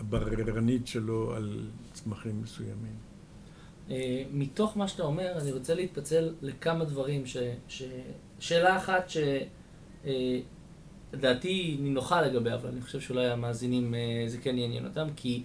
הבררנית 0.00 0.86
שלו 0.86 1.34
על 1.34 1.66
צמחים 1.92 2.42
מסוימים. 2.42 3.08
אה, 3.90 4.22
מתוך 4.32 4.76
מה 4.76 4.88
שאתה 4.88 5.02
אומר, 5.02 5.32
אני 5.38 5.52
רוצה 5.52 5.74
להתפצל 5.74 6.34
לכמה 6.42 6.84
דברים. 6.84 7.26
ש, 7.26 7.36
ש, 7.68 7.82
שאלה 8.38 8.76
אחת 8.76 9.10
שלדעתי 10.04 11.48
אה, 11.48 11.54
היא 11.54 11.92
נוחה 11.92 12.22
לגביה, 12.22 12.54
אבל 12.54 12.68
אני 12.68 12.80
חושב 12.80 13.00
שאולי 13.00 13.30
המאזינים 13.30 13.94
אה, 13.94 14.24
זה 14.26 14.38
כן 14.38 14.58
יעניין 14.58 14.84
אותם, 14.84 15.08
כי 15.16 15.42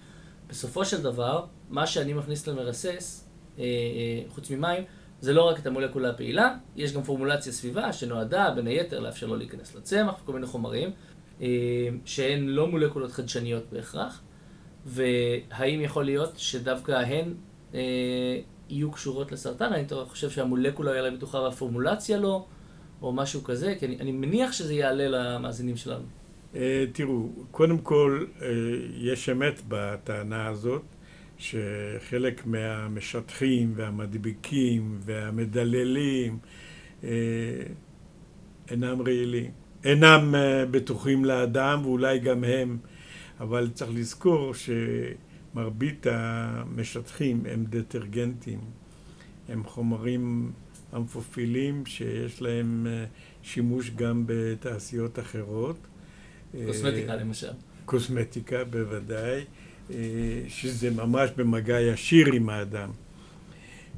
בסופו 0.47 0.85
של 0.85 1.01
דבר, 1.01 1.45
מה 1.69 1.87
שאני 1.87 2.13
מכניס 2.13 2.47
למרסס, 2.47 3.29
חוץ 4.29 4.51
ממים, 4.51 4.83
זה 5.21 5.33
לא 5.33 5.49
רק 5.49 5.59
את 5.59 5.67
המולקולה 5.67 6.09
הפעילה, 6.09 6.55
יש 6.75 6.93
גם 6.93 7.03
פורמולציה 7.03 7.51
סביבה 7.51 7.93
שנועדה 7.93 8.51
בין 8.55 8.67
היתר 8.67 8.99
לאפשר 8.99 9.27
לו 9.27 9.35
להיכנס 9.35 9.75
לצמח 9.75 10.13
וכל 10.23 10.33
מיני 10.33 10.45
חומרים 10.45 10.91
שהן 12.05 12.47
לא 12.47 12.67
מולקולות 12.67 13.11
חדשניות 13.11 13.63
בהכרח, 13.71 14.21
והאם 14.85 15.81
יכול 15.81 16.05
להיות 16.05 16.33
שדווקא 16.37 16.91
הן 16.91 17.33
אה, 17.73 17.79
יהיו 18.69 18.91
קשורות 18.91 19.31
לסרטן? 19.31 19.73
אני 19.73 19.85
חושב 20.07 20.29
שהמולקולה 20.29 20.95
יעלה 20.95 21.11
בתוכה 21.11 21.37
והפורמולציה 21.37 22.17
לא, 22.17 22.45
או 23.01 23.13
משהו 23.13 23.43
כזה, 23.43 23.75
כי 23.79 23.85
אני, 23.85 23.99
אני 23.99 24.11
מניח 24.11 24.51
שזה 24.51 24.73
יעלה 24.73 25.07
למאזינים 25.07 25.77
שלנו. 25.77 26.03
אה, 26.55 26.85
תראו, 26.91 27.29
קודם 27.51 27.77
כל, 27.77 28.25
יש 28.97 29.29
אמת 29.29 29.61
בטענה 29.67 30.47
הזאת. 30.47 30.81
שחלק 31.37 32.45
מהמשטחים 32.45 33.73
והמדביקים 33.75 34.99
והמדללים 35.05 36.37
אה, 37.03 37.09
אינם 38.69 39.01
רעילים, 39.01 39.51
אינם 39.83 40.35
אה, 40.35 40.65
בטוחים 40.65 41.25
לאדם 41.25 41.81
ואולי 41.83 42.19
גם 42.19 42.43
הם, 42.43 42.77
אבל 43.39 43.69
צריך 43.73 43.91
לזכור 43.93 44.53
שמרבית 44.53 46.07
המשטחים 46.09 47.43
הם 47.49 47.65
דטרגנטים, 47.69 48.59
הם 49.49 49.63
חומרים 49.63 50.51
אמפופילים 50.95 51.85
שיש 51.85 52.41
להם 52.41 52.87
אה, 52.89 53.05
שימוש 53.43 53.89
גם 53.89 54.23
בתעשיות 54.25 55.19
אחרות. 55.19 55.77
קוסמטיקה 56.65 57.15
למשל. 57.15 57.51
קוסמטיקה 57.85 58.63
בוודאי. 58.63 59.43
אה, 59.91 59.95
שזה 60.47 60.91
ממש 60.91 61.29
במגע 61.37 61.81
ישיר 61.81 62.33
עם 62.33 62.49
האדם. 62.49 62.89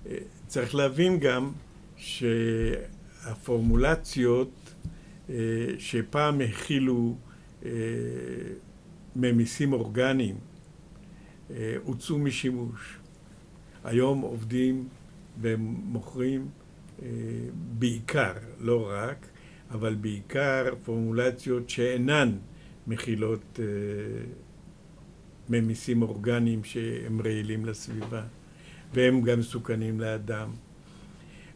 אה, 0.09 0.17
צריך 0.47 0.75
להבין 0.75 1.19
גם 1.19 1.51
שהפורמולציות 1.97 4.51
אה, 5.29 5.35
שפעם 5.79 6.41
הכילו 6.41 7.17
ממיסים 9.15 9.73
אורגניים 9.73 10.35
הוצאו 11.83 12.19
משימוש. 12.19 12.99
היום 13.83 14.21
עובדים 14.21 14.87
ומוכרים 15.41 16.47
בעיקר, 17.79 18.33
לא 18.59 18.89
רק, 18.91 19.27
אבל 19.71 19.95
בעיקר 19.95 20.73
פורמולציות 20.83 21.69
שאינן 21.69 22.31
מכילות 22.87 23.59
ממיסים 25.49 26.01
אורגניים 26.01 26.63
שהם 26.63 27.21
רעילים 27.21 27.65
לסביבה, 27.65 28.23
והם 28.93 29.21
גם 29.21 29.39
מסוכנים 29.39 29.99
לאדם. 29.99 30.49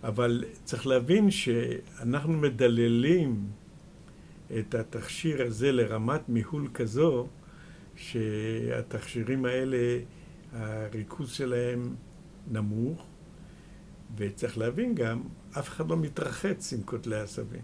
אבל 0.04 0.44
צריך 0.64 0.88
להבין 0.88 1.32
שאנחנו 1.32 2.34
מדללים 2.34 3.46
את 4.60 4.76
התכשיר 4.76 5.46
הזה 5.46 5.72
לרמת 5.72 6.30
מיהול 6.30 6.68
כזו, 6.74 7.28
שהתכשירים 8.00 9.46
האלה, 9.46 10.00
הריכוז 10.54 11.32
שלהם 11.32 11.96
נמוך, 12.52 13.08
וצריך 14.18 14.58
להבין 14.58 14.96
גם, 14.96 15.22
אף 15.60 15.70
אחד 15.70 15.90
לא 15.90 15.98
מתרחץ 15.98 16.74
עם 16.74 16.82
קוטלי 16.84 17.20
עשבים. 17.20 17.62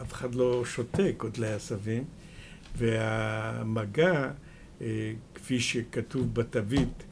אף 0.00 0.12
אחד 0.12 0.34
לא 0.34 0.64
שותה 0.64 1.02
קוטלי 1.16 1.52
עשבים, 1.52 2.04
והמגע 2.76 4.30
אה, 4.80 5.12
כפי 5.34 5.60
שכתוב 5.60 6.34
בתווית, 6.34 7.04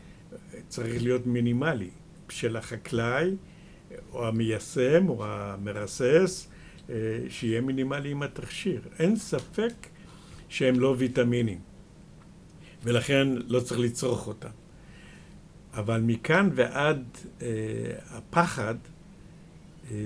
צריך 0.68 1.02
להיות 1.02 1.26
מינימלי 1.26 1.90
של 2.28 2.56
החקלאי 2.56 3.36
או 4.12 4.28
המיישם 4.28 5.08
או 5.08 5.24
המרסס, 5.26 6.48
אה, 6.90 6.94
שיהיה 7.28 7.60
מינימלי 7.60 8.10
עם 8.10 8.22
התכשיר. 8.22 8.80
אין 8.98 9.16
ספק 9.16 9.72
שהם 10.48 10.80
לא 10.80 10.94
ויטמינים, 10.98 11.58
ולכן 12.87 13.29
לא 13.46 13.61
צריך 13.61 13.81
לצרוך 13.81 14.27
אותם. 14.27 14.49
אבל 15.75 16.01
מכאן 16.01 16.51
ועד 16.55 17.05
אה, 17.42 17.46
הפחד, 18.11 18.75
אה, 19.90 19.96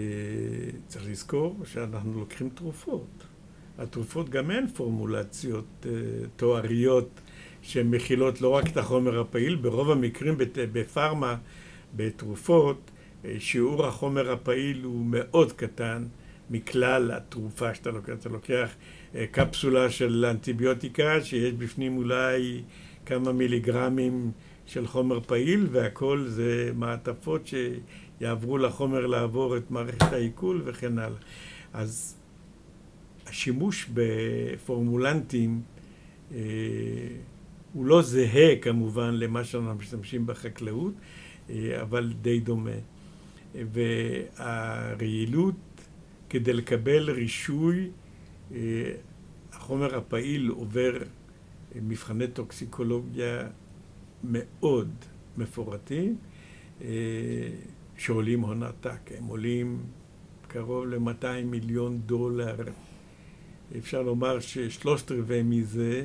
צריך 0.87 1.09
לזכור 1.09 1.57
שאנחנו 1.64 2.19
לוקחים 2.19 2.49
תרופות. 2.49 3.25
התרופות 3.79 4.29
גם 4.29 4.51
הן 4.51 4.66
פורמולציות 4.66 5.87
אה, 5.87 5.90
תואריות 6.37 7.21
שמכילות 7.62 8.40
לא 8.40 8.49
רק 8.49 8.69
את 8.69 8.77
החומר 8.77 9.21
הפעיל, 9.21 9.57
ברוב 9.57 9.90
המקרים 9.90 10.35
בפארמה, 10.55 11.37
בתרופות, 11.97 12.90
אה, 13.25 13.35
שיעור 13.38 13.87
החומר 13.87 14.33
הפעיל 14.33 14.85
הוא 14.85 15.07
מאוד 15.07 15.53
קטן 15.53 16.07
מכלל 16.51 17.11
התרופה 17.11 17.75
שאתה 17.75 17.90
לוקח. 17.90 18.12
אתה 18.12 18.29
לוקח 18.29 18.71
קפסולה 19.31 19.90
של 19.90 20.25
אנטיביוטיקה 20.25 21.25
שיש 21.25 21.53
בפנים 21.53 21.96
אולי 21.96 22.62
כמה 23.07 23.33
מיליגרמים 23.33 24.31
של 24.66 24.87
חומר 24.87 25.20
פעיל 25.20 25.66
והכל 25.70 26.25
זה 26.27 26.70
מעטפות 26.75 27.46
שיעברו 27.46 28.59
לחומר 28.59 29.07
לעבור 29.07 29.57
את 29.57 29.70
מערכת 29.70 30.12
העיכול 30.12 30.62
וכן 30.64 30.99
הלאה. 30.99 31.18
אז 31.73 32.16
השימוש 33.27 33.90
בפורמולנטים 33.94 35.62
אה, 36.35 36.38
הוא 37.73 37.87
לא 37.87 38.03
זהה 38.03 38.57
כמובן 38.62 39.14
למה 39.14 39.44
שאנחנו 39.44 39.75
משתמשים 39.75 40.27
בחקלאות, 40.27 40.92
אה, 41.51 41.83
אבל 41.83 42.12
די 42.23 42.40
דומה. 42.40 42.70
והרעילות, 43.55 45.55
כדי 46.29 46.53
לקבל 46.53 47.11
רישוי, 47.11 47.79
אה, 47.79 47.85
החומר 49.52 49.96
הפעיל 49.96 50.48
עובר 50.48 50.92
מבחני 51.74 52.28
טוקסיקולוגיה 52.28 53.48
מאוד 54.24 54.90
מפורטים, 55.36 56.16
אה, 56.82 56.88
שעולים 57.96 58.40
הון 58.40 58.62
עתק. 58.62 59.12
הם 59.18 59.24
עולים 59.24 59.82
קרוב 60.48 60.86
ל-200 60.86 61.44
מיליון 61.44 62.00
דולר. 62.06 62.56
אפשר 63.78 64.02
לומר 64.02 64.40
ששלושת 64.40 65.12
רבעי 65.12 65.42
מזה 65.42 66.04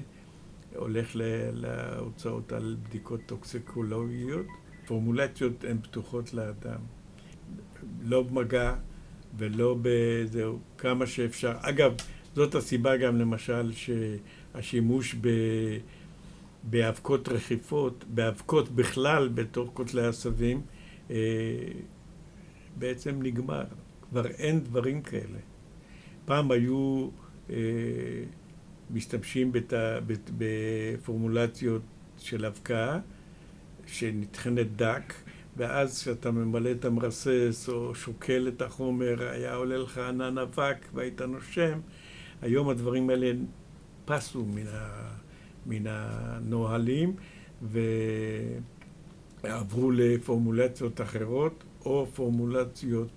הולך 0.75 1.11
להוצאות 1.53 2.53
על 2.53 2.77
בדיקות 2.83 3.19
טוקסיקולוגיות. 3.25 4.45
פורמולציות 4.85 5.63
הן 5.63 5.77
פתוחות 5.81 6.33
לאדם. 6.33 6.79
לא 8.03 8.23
במגע 8.23 8.75
ולא 9.37 9.77
בזהו, 9.81 10.59
כמה 10.77 11.07
שאפשר. 11.07 11.53
אגב, 11.61 11.93
זאת 12.35 12.55
הסיבה 12.55 12.97
גם 12.97 13.17
למשל 13.17 13.71
שהשימוש 13.71 15.15
ב... 15.21 15.29
באבקות 16.63 17.29
רחיפות, 17.29 18.05
באבקות 18.07 18.69
בכלל 18.69 19.27
בתוך 19.27 19.69
כותלי 19.73 20.07
עשבים, 20.07 20.61
אה, 21.11 21.15
בעצם 22.77 23.21
נגמר. 23.21 23.63
כבר 24.09 24.27
אין 24.27 24.63
דברים 24.63 25.01
כאלה. 25.01 25.39
פעם 26.25 26.51
היו 26.51 27.09
אה, 27.49 27.55
משתמשים 28.91 29.51
בת, 29.51 29.73
בת, 30.07 30.31
בפורמולציות 30.37 31.81
של 32.17 32.45
אבקה 32.45 32.99
שנטחנת 33.85 34.75
דק, 34.75 35.13
ואז 35.57 36.01
כשאתה 36.01 36.31
ממלא 36.31 36.71
את 36.71 36.85
המרסס 36.85 37.69
או 37.69 37.95
שוקל 37.95 38.47
את 38.47 38.61
החומר, 38.61 39.29
היה 39.29 39.55
עולה 39.55 39.77
לך 39.77 39.97
ענן 39.97 40.37
אבק 40.37 40.77
והיית 40.93 41.21
נושם. 41.21 41.79
היום 42.41 42.69
הדברים 42.69 43.09
האלה 43.09 43.31
פסו 44.05 44.45
מן, 44.45 44.67
ה, 44.67 45.09
מן 45.65 45.83
הנהלים 45.87 47.15
ועברו 49.43 49.91
לפורמולציות 49.91 51.01
אחרות 51.01 51.63
או 51.85 52.07
פורמולציות 52.13 53.09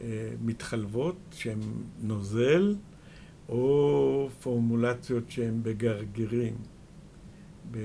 אה, 0.00 0.30
מתחלבות 0.40 1.16
שהן 1.30 1.60
נוזל 2.02 2.74
או 3.48 4.28
פורמולציות 4.42 5.30
שהן 5.30 5.62
בגרגירים. 5.62 6.54
ב... 7.70 7.78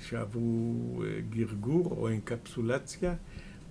שעברו 0.00 1.02
אה, 1.04 1.20
גרגור 1.30 1.94
או 1.96 2.08
אינקפסולציה, 2.08 3.14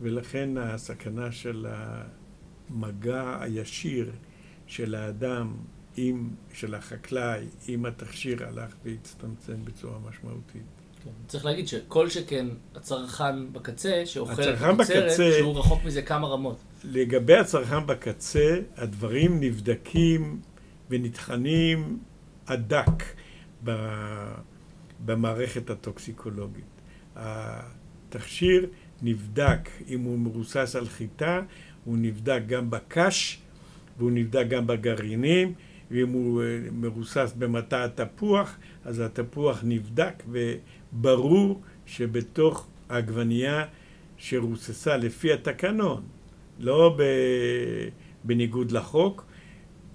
ולכן 0.02 0.58
הסכנה 0.58 1.32
של 1.32 1.68
המגע 1.70 3.38
הישיר 3.42 4.12
של 4.72 4.96
האדם 4.96 5.54
עם, 5.98 6.30
של 6.54 6.76
החקלאי 6.76 7.46
עם 7.68 7.86
התכשיר 7.86 8.48
הלך 8.48 8.74
והצטמצם 8.86 9.66
בצורה 9.66 10.00
משמעותית. 10.10 10.62
כן. 11.04 11.10
צריך 11.28 11.46
להגיד 11.46 11.68
שכל 11.68 12.10
שכן 12.10 12.48
הצרכן 12.76 13.54
בקצה, 13.54 14.02
שאוכל 14.06 14.42
את 14.42 14.62
התוצרת, 14.62 15.34
שהוא 15.38 15.60
רחוק 15.60 15.84
מזה 15.84 16.02
כמה 16.02 16.28
רמות. 16.28 16.58
לגבי 16.84 17.36
הצרכן 17.36 17.88
בקצה, 17.88 18.60
הדברים 18.78 19.40
נבדקים 19.40 20.42
ונטחנים 20.90 22.00
עד 22.46 22.74
דק. 22.74 23.04
במערכת 25.06 25.70
הטוקסיקולוגית. 25.70 26.82
התכשיר 27.16 28.66
נבדק 29.02 29.70
אם 29.88 30.02
הוא 30.02 30.20
מבוסס 30.20 30.76
על 30.76 30.88
חיטה, 30.88 31.42
הוא 31.86 31.98
נבדק 31.98 32.42
גם 32.48 32.70
בקש 32.70 33.42
והוא 33.98 34.12
נבדק 34.12 34.46
גם 34.50 34.68
בגרעינים, 34.68 35.54
ואם 35.92 36.10
הוא 36.10 36.42
אה, 36.42 36.60
מבוסס 36.72 37.34
במטע 37.38 37.84
התפוח, 37.84 38.58
אז 38.86 39.00
התפוח 39.00 39.60
נבדק 39.64 40.24
וברור 40.32 41.62
שבתוך 41.86 42.68
העגבנייה 42.90 43.66
שרוססה 44.18 44.98
לפי 44.98 45.34
התקנון, 45.34 46.04
לא 46.60 46.98
בניגוד 48.24 48.72
לחוק, 48.72 49.26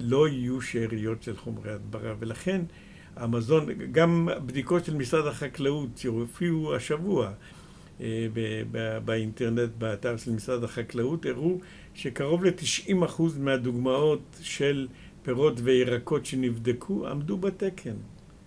לא 0.00 0.28
יהיו 0.28 0.60
שאריות 0.60 1.22
של 1.22 1.36
חומרי 1.36 1.72
הדברה, 1.72 2.14
ולכן 2.18 2.60
המזון, 3.16 3.66
גם 3.92 4.28
בדיקות 4.46 4.84
של 4.84 4.96
משרד 4.96 5.26
החקלאות 5.26 5.88
שהופיעו 5.96 6.74
השבוע 6.74 7.30
באינטרנט, 9.04 9.70
באתר 9.78 10.16
של 10.16 10.32
משרד 10.32 10.64
החקלאות, 10.64 11.26
הראו 11.26 11.58
שקרוב 11.94 12.44
ל-90% 12.44 13.22
מהדוגמאות 13.38 14.36
של 14.40 14.88
פירות 15.22 15.60
וירקות 15.62 16.26
שנבדקו 16.26 17.08
עמדו 17.08 17.36
בתקן, 17.36 17.96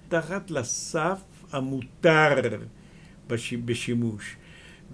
תחת 0.10 0.52
לסף 0.52 1.22
המותר 1.52 2.36
בשימוש. 3.66 4.36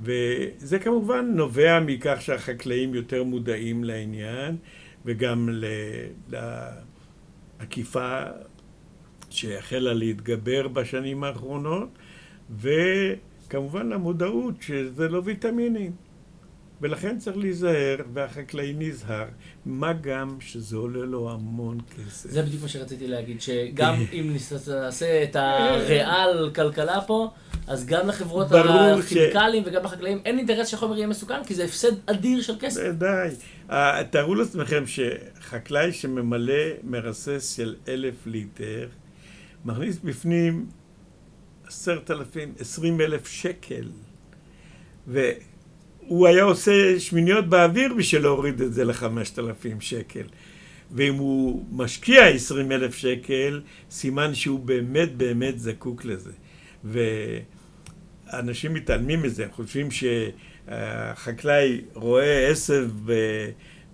וזה 0.02 0.80
כמובן 0.80 1.32
נובע 1.36 1.80
מכך 1.80 2.18
שהחקלאים 2.20 2.96
יותר 2.96 3.24
מודעים 3.24 3.84
לעניין 3.84 4.58
וגם 5.06 5.50
לעקיפה 7.60 8.22
שהחלה 9.30 9.94
להתגבר 9.94 10.68
בשנים 10.68 11.24
האחרונות, 11.24 11.90
וכמובן 13.48 13.94
המודעות 13.94 14.56
שזה 14.62 15.08
לא 15.10 15.22
ויטמינים. 15.26 15.92
ולכן 16.82 17.18
צריך 17.18 17.38
להיזהר, 17.38 17.96
והחקלאי 18.14 18.74
נזהר, 18.78 19.26
מה 19.66 19.94
גם 19.94 20.38
שזה 20.40 20.78
עולה 20.78 21.06
לו 21.06 21.32
המון 21.32 21.78
כסף. 21.82 22.30
זה 22.30 22.42
בדיוק 22.42 22.62
מה 22.62 22.68
שרציתי 22.68 23.08
להגיד, 23.08 23.42
שגם 23.42 23.96
אם 24.14 24.36
נעשה 24.68 25.24
את 25.24 25.36
הריאל 25.36 26.52
כלכלה 26.56 27.02
פה, 27.02 27.30
אז 27.68 27.86
גם 27.86 28.08
לחברות 28.08 28.48
הכימיקלים 28.52 29.64
ש... 29.64 29.68
וגם 29.68 29.84
לחקלאים 29.84 30.22
אין 30.26 30.38
אינטרס 30.38 30.68
שהחומר 30.68 30.98
יהיה 30.98 31.08
מסוכן, 31.08 31.44
כי 31.44 31.56
זה 31.56 31.64
הפסד 31.64 31.92
אדיר 32.06 32.42
של 32.42 32.54
כסף. 32.60 32.82
ודאי. 32.90 33.30
תארו 34.10 34.36
לעצמכם 34.36 34.84
שחקלאי 34.88 35.94
שממלא 35.94 36.64
מרסס 36.84 37.56
של 37.56 37.76
אלף 37.88 38.28
ליטר, 38.28 38.88
מכניס 39.66 40.00
בפנים 40.04 40.66
עשרת 41.68 42.12
אלפים, 42.12 42.54
עשרים 42.60 43.02
אלף 43.02 43.28
שקל. 43.28 43.90
והוא 45.08 46.28
היה 46.28 46.44
עושה 46.44 47.00
שמיניות 47.00 47.50
באוויר 47.50 47.94
בשביל 47.94 48.22
להוריד 48.22 48.62
את 48.62 48.74
זה 48.74 48.86
לחמשת 48.86 49.40
אלפים 49.40 49.82
שקל. 49.82 50.24
ואם 50.92 51.16
הוא 51.16 51.66
משקיע 51.72 52.28
עשרים 52.28 52.72
אלף 52.72 52.96
שקל, 52.96 53.62
סימן 53.92 54.36
שהוא 54.36 54.60
באמת 54.60 55.16
באמת 55.16 55.60
זקוק 55.60 56.06
לזה. 56.06 56.32
ואנשים 56.84 58.74
מתעלמים 58.74 59.22
מזה, 59.22 59.44
הם 59.44 59.52
חושבים 59.52 59.88
שהחקלאי 59.92 61.82
רואה 61.94 62.48
עשב 62.48 62.90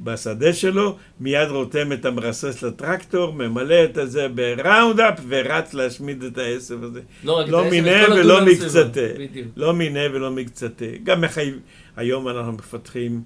בשדה 0.04 0.54
שלו, 0.54 0.98
מיד 1.20 1.50
רותם 1.50 1.92
את 1.92 2.06
המרסס 2.06 2.64
לטרקטור, 2.64 3.34
ממלא 3.34 3.84
את 3.84 3.98
זה 4.04 4.28
בראונדאפ 4.28 5.20
ורץ 5.28 5.74
להשמיד 5.74 6.24
את 6.24 6.38
העשב 6.38 6.84
הזה. 6.84 7.02
לא 7.24 7.40
רק 7.40 7.50
לא 7.50 7.68
את 7.68 8.10
ולא 8.12 8.46
מקצתה. 8.46 9.08
לא 9.56 9.74
מיניה 9.74 10.10
ולא 10.14 10.32
מקצתה. 10.32 10.86
גם 11.04 11.22
מחייב, 11.22 11.60
היום 11.96 12.28
אנחנו 12.28 12.52
מפתחים 12.52 13.22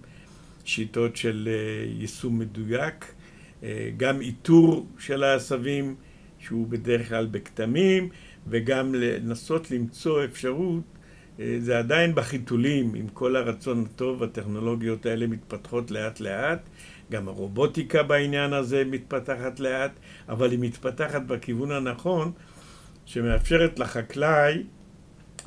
שיטות 0.66 1.16
של 1.16 1.50
אה, 1.52 1.86
יישום 2.00 2.40
מדויק, 2.40 3.06
אה, 3.64 3.90
גם 3.98 4.22
איתור 4.22 4.88
של 5.00 5.24
העשבים, 5.24 5.96
שהוא 6.40 6.68
בדרך 6.68 7.10
כלל 7.10 7.26
בכתמים, 7.32 8.10
וגם 8.48 8.96
לנסות 8.96 9.72
למצוא 9.72 10.24
אפשרות 10.24 10.95
זה 11.38 11.80
עדיין 11.80 12.16
בחיתולים, 12.16 12.96
עם 12.96 13.08
כל 13.08 13.36
הרצון 13.36 13.86
הטוב, 13.86 14.24
הטכנולוגיות 14.24 15.06
האלה 15.06 15.28
מתפתחות 15.28 15.92
לאט 15.92 16.20
לאט, 16.20 16.60
גם 17.12 17.28
הרובוטיקה 17.28 18.04
בעניין 18.04 18.54
הזה 18.54 18.84
מתפתחת 18.86 19.60
לאט, 19.60 19.92
אבל 20.30 20.52
היא 20.52 20.60
מתפתחת 20.60 21.22
בכיוון 21.22 21.72
הנכון, 21.72 22.32
שמאפשרת 23.06 23.80
לחקלאי 23.80 24.64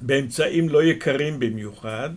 באמצעים 0.03 0.69
לא 0.69 0.83
יקרים 0.83 1.39
במיוחד, 1.39 2.11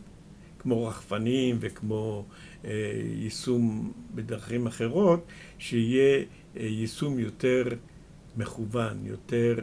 כמו 0.60 0.88
רחפנים 0.88 1.58
וכמו 1.60 2.26
אה, 2.66 2.72
יישום 3.16 3.92
בדרכים 4.16 4.68
אחרות, 4.68 5.26
שיהיה 5.58 6.18
אה, 6.18 6.66
יישום 6.66 7.20
יותר 7.20 7.64
מכוון, 8.38 9.06
יותר 9.06 9.56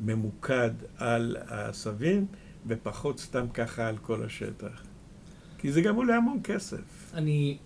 ממוקד 0.00 0.70
על 0.98 1.36
העשבים. 1.48 2.26
ופחות 2.66 3.18
סתם 3.18 3.48
ככה 3.54 3.88
על 3.88 3.98
כל 3.98 4.24
השטח. 4.24 4.82
כי 5.58 5.72
זה 5.72 5.80
גם 5.80 5.96
עולה 5.96 6.16
המון 6.16 6.40
כסף. 6.44 7.12
אני 7.14 7.58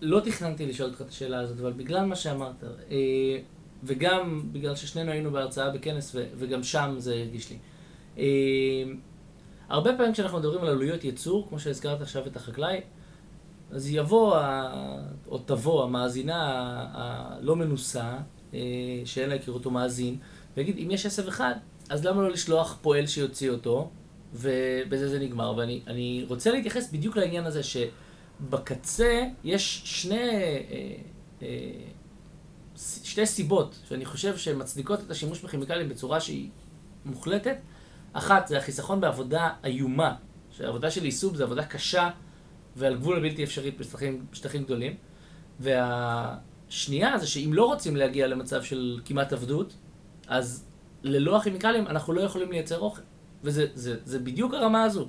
לא 0.00 0.20
תכננתי 0.20 0.66
לשאול 0.66 0.88
אותך 0.90 1.02
את 1.02 1.08
השאלה 1.08 1.40
הזאת, 1.40 1.60
אבל 1.60 1.72
בגלל 1.72 2.06
מה 2.06 2.16
שאמרת, 2.16 2.64
אה, 2.64 2.96
וגם 3.84 4.42
בגלל 4.52 4.76
ששנינו 4.76 5.10
היינו 5.10 5.30
בהרצאה 5.30 5.70
בכנס, 5.70 6.16
וגם 6.38 6.62
שם 6.62 6.94
זה 6.98 7.14
הרגיש 7.14 7.50
לי. 7.50 7.58
אה, 8.18 8.24
הרבה 9.68 9.96
פעמים 9.96 10.12
כשאנחנו 10.12 10.38
מדברים 10.38 10.60
על 10.60 10.68
עלויות 10.68 11.04
ייצור, 11.04 11.46
כמו 11.48 11.58
שהזכרת 11.58 12.00
עכשיו 12.00 12.26
את 12.26 12.36
החקלאי, 12.36 12.80
אז 13.70 13.90
יבוא, 13.90 14.38
או 15.28 15.38
תבוא 15.38 15.84
המאזינה 15.84 16.36
הלא 16.92 17.56
מנוסה, 17.56 18.16
אה, 18.54 18.60
שאין 19.04 19.28
לה 19.28 19.34
היכרות, 19.34 19.66
או 19.66 19.70
מאזין, 19.70 20.16
ויגיד, 20.56 20.78
אם 20.78 20.90
יש 20.90 21.06
עשב 21.06 21.28
אחד, 21.28 21.54
אז 21.88 22.04
למה 22.04 22.22
לא 22.22 22.30
לשלוח 22.30 22.78
פועל 22.82 23.06
שיוציא 23.06 23.50
אותו? 23.50 23.90
ובזה 24.34 25.08
זה 25.08 25.18
נגמר. 25.18 25.56
ואני 25.56 26.24
רוצה 26.28 26.52
להתייחס 26.52 26.92
בדיוק 26.92 27.16
לעניין 27.16 27.46
הזה, 27.46 27.60
בקצה 28.40 29.24
יש 29.44 29.82
שני, 29.84 30.16
אה, 30.18 30.94
אה, 31.42 31.48
שתי 33.04 33.26
סיבות 33.26 33.78
שאני 33.88 34.04
חושב 34.04 34.36
שמצדיקות 34.36 35.00
את 35.00 35.10
השימוש 35.10 35.40
בכימיקלים 35.40 35.88
בצורה 35.88 36.20
שהיא 36.20 36.48
מוחלטת. 37.04 37.56
אחת, 38.12 38.46
זה 38.48 38.58
החיסכון 38.58 39.00
בעבודה 39.00 39.50
איומה, 39.64 40.14
שהעבודה 40.50 40.90
של 40.90 41.04
יישום 41.04 41.34
זה 41.34 41.44
עבודה 41.44 41.64
קשה 41.64 42.10
ועל 42.76 42.96
גבול 42.96 43.16
הבלתי 43.16 43.44
אפשרית 43.44 43.78
בשטחים, 43.78 44.26
בשטחים 44.32 44.64
גדולים. 44.64 44.96
והשנייה 45.60 47.18
זה 47.18 47.26
שאם 47.26 47.50
לא 47.52 47.64
רוצים 47.64 47.96
להגיע 47.96 48.26
למצב 48.26 48.62
של 48.62 49.00
כמעט 49.04 49.32
עבדות, 49.32 49.74
אז 50.26 50.64
ללא 51.02 51.36
הכימיקלים 51.36 51.86
אנחנו 51.86 52.12
לא 52.12 52.20
יכולים 52.20 52.52
לייצר 52.52 52.78
אוכל. 52.78 53.02
וזה 53.44 53.66
זה, 53.74 53.96
זה 54.04 54.18
בדיוק 54.18 54.54
הרמה 54.54 54.84
הזו. 54.84 55.08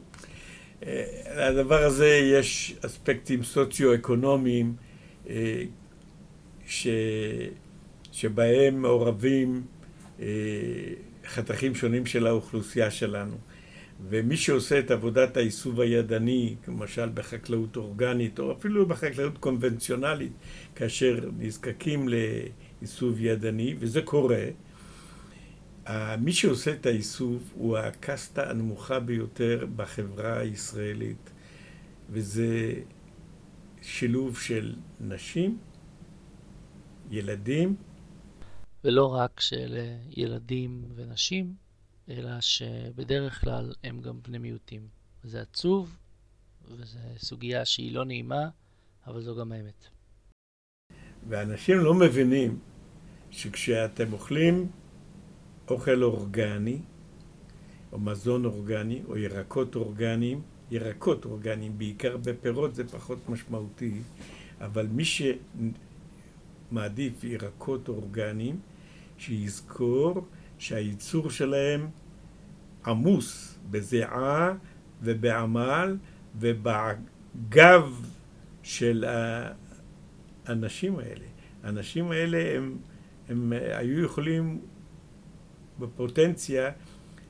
לדבר 1.38 1.84
הזה 1.84 2.08
יש 2.08 2.76
אספקטים 2.86 3.44
סוציו-אקונומיים 3.44 4.76
אה, 5.30 5.64
ש... 6.68 6.88
שבהם 8.12 8.82
מעורבים 8.82 9.64
אה, 10.20 10.26
חתכים 11.26 11.76
שונים 11.76 12.06
של 12.06 12.28
האוכלוסייה 12.28 12.92
שלנו. 12.92 13.36
ומי 14.10 14.38
שעושה 14.38 14.80
את 14.80 14.92
עבודת 14.92 15.38
האיסוב 15.38 15.80
הידני, 15.80 16.56
למשל 16.68 17.10
בחקלאות 17.14 17.76
אורגנית, 17.76 18.40
או 18.40 18.52
אפילו 18.52 18.86
בחקלאות 18.86 19.38
קונבנציונלית, 19.38 20.32
כאשר 20.76 21.30
נזקקים 21.38 22.10
לאיסוב 22.10 23.16
ידני, 23.20 23.76
וזה 23.80 24.02
קורה, 24.02 24.46
מי 26.18 26.34
שעושה 26.34 26.74
את 26.74 26.86
האיסוף 26.86 27.44
הוא 27.54 27.78
הקסטה 27.78 28.50
הנמוכה 28.50 29.00
ביותר 29.00 29.66
בחברה 29.76 30.40
הישראלית, 30.40 31.32
וזה 32.10 32.74
שילוב 33.82 34.40
של 34.40 34.76
נשים, 35.00 35.58
ילדים. 37.12 37.76
ולא 38.84 39.16
רק 39.16 39.40
של 39.40 39.96
ילדים 40.10 40.84
ונשים, 40.96 41.54
אלא 42.10 42.42
שבדרך 42.42 43.42
כלל 43.42 43.74
הם 43.84 44.02
גם 44.02 44.22
בני 44.22 44.38
מיעוטים. 44.38 44.88
זה 45.24 45.42
עצוב, 45.42 45.98
וזו 46.68 47.00
סוגיה 47.18 47.66
שהיא 47.66 47.96
לא 47.96 48.06
נעימה, 48.06 48.50
אבל 49.08 49.22
זו 49.22 49.36
גם 49.36 49.52
האמת. 49.52 49.88
ואנשים 51.30 51.78
לא 51.78 51.94
מבינים 51.94 52.60
שכשאתם 53.32 54.14
אוכלים 54.14 54.72
אוכל 55.70 56.04
אורגני, 56.04 56.78
או 57.92 58.00
מזון 58.00 58.46
אורגני, 58.46 59.02
או 59.08 59.18
ירקות 59.18 59.76
אורגניים, 59.76 60.42
ירקות 60.72 61.26
אורגניים, 61.26 61.78
בעיקר 61.78 62.18
בפירות 62.18 62.76
זה 62.76 62.88
פחות 62.88 63.30
משמעותי, 63.30 63.94
אבל 64.62 64.88
מי 64.88 65.04
שמעדיף 66.72 67.24
ירקות 67.24 67.88
אורגניים, 67.88 68.60
שיזכור 69.18 70.26
שהייצור 70.58 71.30
שלהם 71.30 71.88
עמוס 72.86 73.58
בזיעה 73.72 74.54
ובעמל 75.02 75.98
ובגב 76.40 78.06
של 78.64 79.06
האנשים 80.46 81.00
האלה. 81.00 81.26
האנשים 81.64 82.12
האלה 82.12 82.58
הם, 82.58 82.78
הם 83.30 83.54
היו 83.54 84.04
יכולים 84.06 84.60
בפוטנציה 85.80 86.72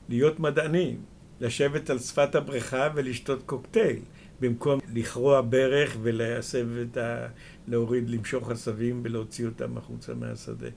להיות 0.08 0.40
מדענים, 0.40 1.00
לשבת 1.40 1.90
על 1.90 1.98
שפת 1.98 2.34
הבריכה 2.34 2.88
ולשתות 2.94 3.42
קוקטייל, 3.46 3.98
במקום 4.40 4.80
לכרוע 4.94 5.40
ברך 5.40 5.96
ולהסב 6.02 6.68
את 6.82 6.96
ה... 6.96 7.28
להוריד, 7.68 8.10
למשוך 8.10 8.50
עשבים 8.50 9.00
ולהוציא 9.04 9.46
אותם 9.46 9.76
החוצה 9.76 10.14
מהשדה. 10.14 10.68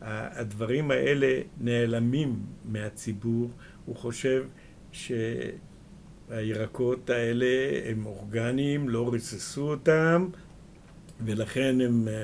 הדברים 0.00 0.90
האלה 0.90 1.40
נעלמים 1.60 2.42
מהציבור, 2.64 3.50
הוא 3.84 3.96
חושב 3.96 4.44
שהירקות 6.28 7.10
האלה 7.10 7.46
הם 7.84 8.06
אורגניים, 8.06 8.88
לא 8.88 9.12
ריססו 9.12 9.70
אותם, 9.70 10.28
ולכן 11.24 11.80
הם, 11.80 12.08
אה, 12.08 12.14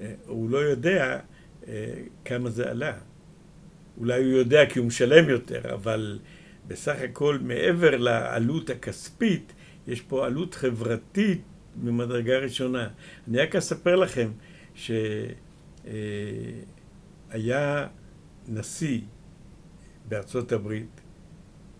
אה, 0.00 0.14
הוא 0.26 0.50
לא 0.50 0.58
יודע 0.58 1.18
אה, 1.68 1.92
כמה 2.24 2.50
זה 2.50 2.70
עלה. 2.70 2.92
אולי 3.98 4.24
הוא 4.24 4.32
יודע 4.32 4.66
כי 4.66 4.78
הוא 4.78 4.86
משלם 4.86 5.28
יותר, 5.28 5.74
אבל 5.74 6.18
בסך 6.68 6.96
הכל 7.04 7.38
מעבר 7.42 7.96
לעלות 7.96 8.70
הכספית, 8.70 9.52
יש 9.88 10.00
פה 10.00 10.26
עלות 10.26 10.54
חברתית 10.54 11.40
ממדרגה 11.82 12.38
ראשונה. 12.38 12.88
אני 13.28 13.38
רק 13.38 13.56
אספר 13.56 13.96
לכם 13.96 14.30
שהיה 17.24 17.86
נשיא 18.48 19.00
בארצות 20.08 20.52
הברית 20.52 21.00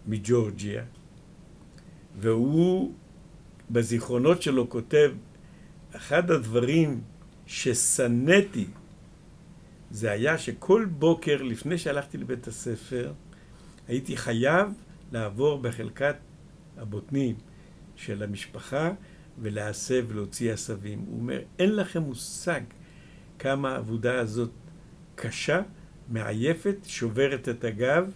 מג'ורג'יה, 0.07 0.83
והוא 2.21 2.95
בזיכרונות 3.71 4.43
שלו 4.43 4.71
כותב, 4.71 5.13
אחד 5.97 6.31
הדברים 6.31 7.01
ששנאתי 7.47 8.67
זה 9.97 10.11
היה 10.11 10.39
שכל 10.39 10.87
בוקר 10.91 11.43
לפני 11.43 11.79
שהלכתי 11.79 12.19
לבית 12.19 12.47
הספר, 12.47 13.13
הייתי 13.89 14.17
חייב 14.17 14.69
לעבור 15.13 15.59
בחלקת 15.59 16.17
הבוטנים 16.77 17.37
של 17.97 18.23
המשפחה 18.23 18.93
ולהסב 19.39 20.05
ולהוציא 20.09 20.53
עשבים. 20.53 20.99
הוא 20.99 21.21
אומר, 21.21 21.41
אין 21.59 21.77
לכם 21.77 22.03
מושג 22.03 22.61
כמה 23.39 23.71
העבודה 23.73 24.19
הזאת 24.21 24.51
קשה, 25.15 25.63
מעייפת, 26.09 26.77
שוברת 26.85 27.49
את 27.49 27.65
הגב, 27.65 28.11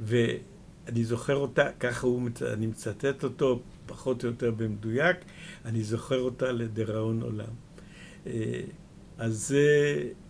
ואני 0.00 1.04
זוכר 1.04 1.36
אותה, 1.36 1.68
ככה 1.80 2.06
הוא, 2.06 2.28
אני 2.52 2.66
מצטט 2.66 3.24
אותו 3.24 3.62
פחות 3.86 4.24
או 4.24 4.28
יותר 4.28 4.50
במדויק, 4.50 5.16
אני 5.64 5.82
זוכר 5.82 6.20
אותה 6.20 6.52
לדיראון 6.52 7.22
עולם. 7.22 7.54
אה, 8.26 8.60
אז 9.18 9.48
זה 9.48 9.58
אה, 9.58 10.29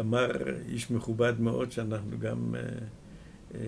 אמר 0.00 0.30
איש 0.68 0.90
מכובד 0.90 1.40
מאוד 1.40 1.72
שאנחנו 1.72 2.18
גם 2.18 2.54
אה, 3.54 3.60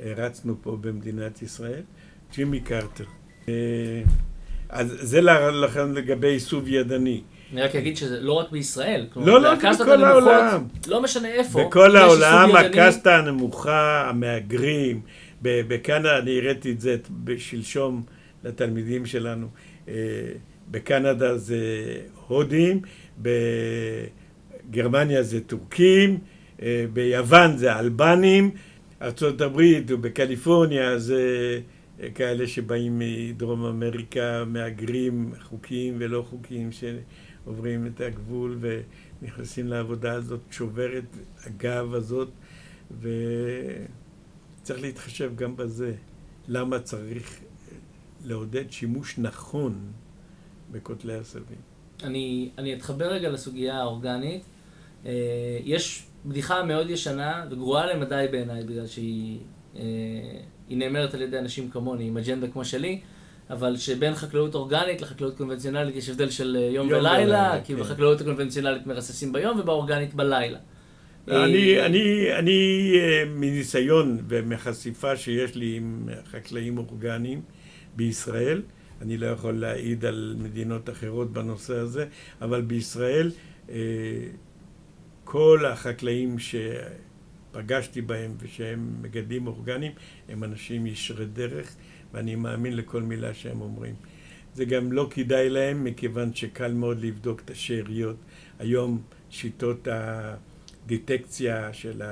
הרצנו 0.00 0.56
פה 0.62 0.78
במדינת 0.80 1.42
ישראל, 1.42 1.82
ג'ימי 2.34 2.60
קרטר. 2.60 3.04
אז 4.68 4.96
זה 5.00 5.20
לכם 5.20 5.92
לגבי 5.94 6.28
עיסוב 6.28 6.68
ידני. 6.68 7.22
אני 7.52 7.62
רק 7.62 7.76
אגיד 7.76 7.96
שזה 7.96 8.20
לא 8.20 8.32
רק 8.32 8.50
בישראל. 8.50 9.06
לא, 9.16 9.40
לא, 9.42 9.54
בכל 9.54 10.04
העולם. 10.04 10.64
לא 10.88 11.02
משנה 11.02 11.28
איפה. 11.28 11.64
בכל 11.64 11.96
העולם 11.96 12.56
הקסטה 12.56 13.16
הנמוכה, 13.16 14.08
המהגרים. 14.08 15.00
בקנדה, 15.42 16.18
אני 16.18 16.38
הראיתי 16.38 16.72
את 16.72 16.80
זה 16.80 16.96
בשלשום 17.24 18.02
לתלמידים 18.44 19.06
שלנו. 19.06 19.48
בקנדה 20.70 21.38
זה 21.38 21.58
הודים, 22.26 22.80
בגרמניה 24.68 25.22
זה 25.22 25.40
טורקים, 25.40 26.18
ביוון 26.92 27.56
זה 27.56 27.78
אלבנים, 27.78 28.50
ארה"ב 29.02 29.60
ובקליפורניה 29.88 30.98
זה 30.98 31.60
כאלה 32.14 32.46
שבאים 32.46 32.98
מדרום 32.98 33.64
אמריקה, 33.64 34.44
מהגרים 34.46 35.32
חוקיים 35.42 35.96
ולא 35.98 36.26
חוקיים 36.30 36.70
שעוברים 36.72 37.86
את 37.86 38.00
הגבול 38.00 38.58
ונכנסים 38.60 39.66
לעבודה 39.66 40.12
הזאת, 40.12 40.40
שוברת 40.50 41.16
הגב 41.46 41.94
הזאת, 41.94 42.30
וצריך 43.00 44.82
להתחשב 44.82 45.32
גם 45.36 45.56
בזה. 45.56 45.92
למה 46.48 46.78
צריך 46.78 47.40
לעודד 48.24 48.70
שימוש 48.70 49.18
נכון 49.18 49.78
בכותלי 50.72 51.14
עשבים? 51.14 51.69
אני, 52.04 52.48
אני 52.58 52.74
אתחבר 52.74 53.06
רגע 53.06 53.28
לסוגיה 53.28 53.78
האורגנית. 53.78 54.42
אה, 55.06 55.12
יש 55.64 56.02
בדיחה 56.26 56.62
מאוד 56.62 56.90
ישנה 56.90 57.44
וגרועה 57.50 57.94
למדי 57.94 58.26
בעיניי, 58.30 58.64
בגלל 58.64 58.86
שהיא 58.86 59.38
אה, 59.76 59.82
נאמרת 60.70 61.14
על 61.14 61.22
ידי 61.22 61.38
אנשים 61.38 61.70
כמוני, 61.70 62.04
עם 62.04 62.16
אג'נדה 62.16 62.48
כמו 62.48 62.64
שלי, 62.64 63.00
אבל 63.50 63.76
שבין 63.76 64.14
חקלאות 64.14 64.54
אורגנית 64.54 65.00
לחקלאות 65.00 65.36
קונבנציונלית 65.36 65.96
יש 65.96 66.08
הבדל 66.08 66.30
של 66.30 66.56
אה, 66.60 66.70
יום, 66.74 66.88
ולילה, 66.90 67.60
כי 67.64 67.74
כן. 67.74 67.80
בחקלאות 67.80 68.20
הקונבנציונלית 68.20 68.86
מרססים 68.86 69.32
ביום 69.32 69.60
ובאורגנית 69.60 70.14
בלילה. 70.14 70.58
אני, 71.28 71.86
אני, 71.86 72.32
אני 72.38 72.92
מניסיון 73.26 74.18
ומחשיפה 74.28 75.16
שיש 75.16 75.54
לי 75.54 75.76
עם 75.76 76.08
חקלאים 76.30 76.78
אורגניים 76.78 77.42
בישראל, 77.96 78.62
אני 79.00 79.16
לא 79.16 79.26
יכול 79.26 79.60
להעיד 79.60 80.04
על 80.04 80.36
מדינות 80.38 80.90
אחרות 80.90 81.32
בנושא 81.32 81.74
הזה, 81.76 82.06
אבל 82.40 82.62
בישראל 82.62 83.30
אה, 83.70 83.76
כל 85.24 85.64
החקלאים 85.66 86.36
שפגשתי 86.38 88.00
בהם 88.00 88.34
ושהם 88.38 89.02
מגדלים 89.02 89.46
אורגניים 89.46 89.92
הם 90.28 90.44
אנשים 90.44 90.86
ישרי 90.86 91.26
דרך 91.26 91.76
ואני 92.12 92.34
מאמין 92.34 92.76
לכל 92.76 93.02
מילה 93.02 93.34
שהם 93.34 93.60
אומרים. 93.60 93.94
זה 94.54 94.64
גם 94.64 94.92
לא 94.92 95.08
כדאי 95.10 95.50
להם, 95.50 95.84
מכיוון 95.84 96.34
שקל 96.34 96.72
מאוד 96.72 97.00
לבדוק 97.00 97.40
את 97.40 97.50
השאריות. 97.50 98.16
היום 98.58 99.02
שיטות 99.30 99.88
הדיטקציה 99.90 101.72
של 101.72 102.02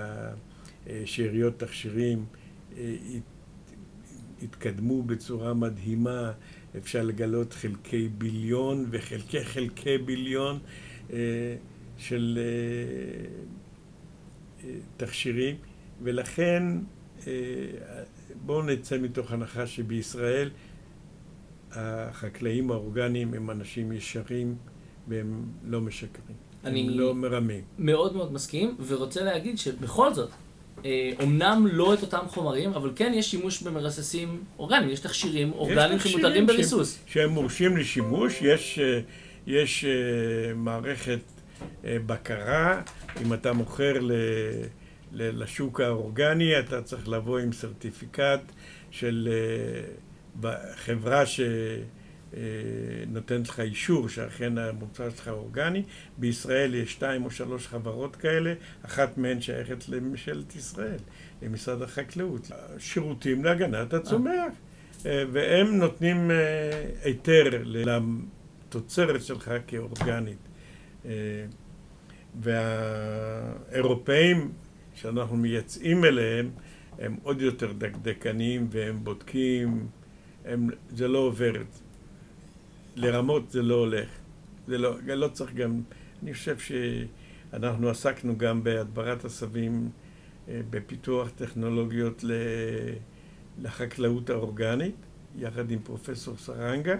השאריות 0.86 1.58
תכשירים 1.58 2.24
אה, 2.76 2.94
התקדמו 4.42 5.02
בצורה 5.02 5.54
מדהימה, 5.54 6.32
אפשר 6.76 7.02
לגלות 7.02 7.52
חלקי 7.52 8.08
ביליון 8.08 8.86
וחלקי 8.90 9.44
חלקי 9.44 9.98
ביליון 9.98 10.58
אה, 11.12 11.56
של 11.96 12.38
אה, 14.64 14.70
תכשירים, 14.96 15.56
ולכן 16.02 16.62
בואו 18.46 18.62
נצא 18.62 18.98
מתוך 18.98 19.32
הנחה 19.32 19.66
שבישראל 19.66 20.50
החקלאים 21.72 22.70
האורגניים 22.70 23.34
הם 23.34 23.50
אנשים 23.50 23.92
ישרים 23.92 24.56
והם 25.08 25.42
לא 25.64 25.80
משקרים. 25.80 26.36
אני 26.64 26.80
הם 26.80 26.90
לא 26.90 27.14
מרמים. 27.14 27.64
מאוד 27.78 28.16
מאוד 28.16 28.32
מסכים, 28.32 28.76
ורוצה 28.86 29.22
להגיד 29.22 29.58
שבכל 29.58 30.14
זאת, 30.14 30.30
אומנם 31.20 31.66
אה, 31.66 31.72
לא 31.72 31.94
את 31.94 32.02
אותם 32.02 32.28
חומרים, 32.28 32.72
אבל 32.72 32.90
כן 32.96 33.12
יש 33.14 33.30
שימוש 33.30 33.62
במרססים 33.62 34.44
אורגניים, 34.58 34.90
יש 34.90 35.00
תכשירים 35.00 35.52
אורגניים 35.52 35.98
שמותרים 35.98 36.46
בריסוס. 36.46 36.98
שהם 37.06 37.30
מורשים 37.30 37.76
לשימוש, 37.76 38.42
יש, 38.42 38.78
אה, 38.78 39.00
יש 39.46 39.84
אה, 39.84 40.54
מערכת 40.54 41.20
בקרה, 41.84 42.80
אם 43.22 43.34
אתה 43.34 43.52
מוכר 43.52 43.92
ל... 44.00 44.12
לשוק 45.12 45.80
האורגני, 45.80 46.58
אתה 46.58 46.82
צריך 46.82 47.08
לבוא 47.08 47.38
עם 47.38 47.52
סרטיפיקט 47.52 48.40
של 48.90 49.28
חברה 50.76 51.22
שנותנת 52.32 53.48
לך 53.48 53.60
אישור 53.60 54.08
שאכן 54.08 54.58
המוצר 54.58 55.10
שלך 55.10 55.28
אורגני. 55.28 55.82
בישראל 56.18 56.74
יש 56.74 56.92
שתיים 56.92 57.24
או 57.24 57.30
שלוש 57.30 57.66
חברות 57.66 58.16
כאלה, 58.16 58.54
אחת 58.82 59.18
מהן 59.18 59.40
שייכת 59.40 59.88
לממשלת 59.88 60.56
ישראל, 60.56 60.98
למשרד 61.42 61.82
החקלאות. 61.82 62.50
שירותים 62.78 63.44
להגנת 63.44 63.94
הצומח. 63.94 64.52
והם 65.04 65.76
נותנים 65.76 66.30
היתר 67.04 67.62
לתוצרת 67.64 69.22
שלך 69.22 69.52
כאורגנית. 69.66 70.38
והאירופאים 72.40 74.52
שאנחנו 74.94 75.36
מייצאים 75.36 76.04
אליהם 76.04 76.50
הם 76.98 77.16
עוד 77.22 77.42
יותר 77.42 77.72
דקדקנים 77.72 78.66
והם 78.70 79.04
בודקים 79.04 79.86
הם, 80.44 80.68
זה 80.88 81.08
לא 81.08 81.18
עובר. 81.18 81.52
לרמות 82.98 83.50
זה 83.50 83.62
לא 83.62 83.74
הולך. 83.74 84.08
זה 84.66 84.78
לא, 84.78 85.00
לא 85.06 85.28
צריך 85.28 85.54
גם... 85.54 85.82
אני 86.22 86.34
חושב 86.34 86.56
שאנחנו 86.58 87.88
עסקנו 87.88 88.38
גם 88.38 88.64
בהדברת 88.64 89.24
עשבים, 89.24 89.90
אה, 90.48 90.60
בפיתוח 90.70 91.28
טכנולוגיות 91.28 92.24
לחקלאות 93.58 94.30
האורגנית, 94.30 94.94
יחד 95.38 95.70
עם 95.70 95.78
פרופסור 95.78 96.36
סרנגה, 96.36 96.94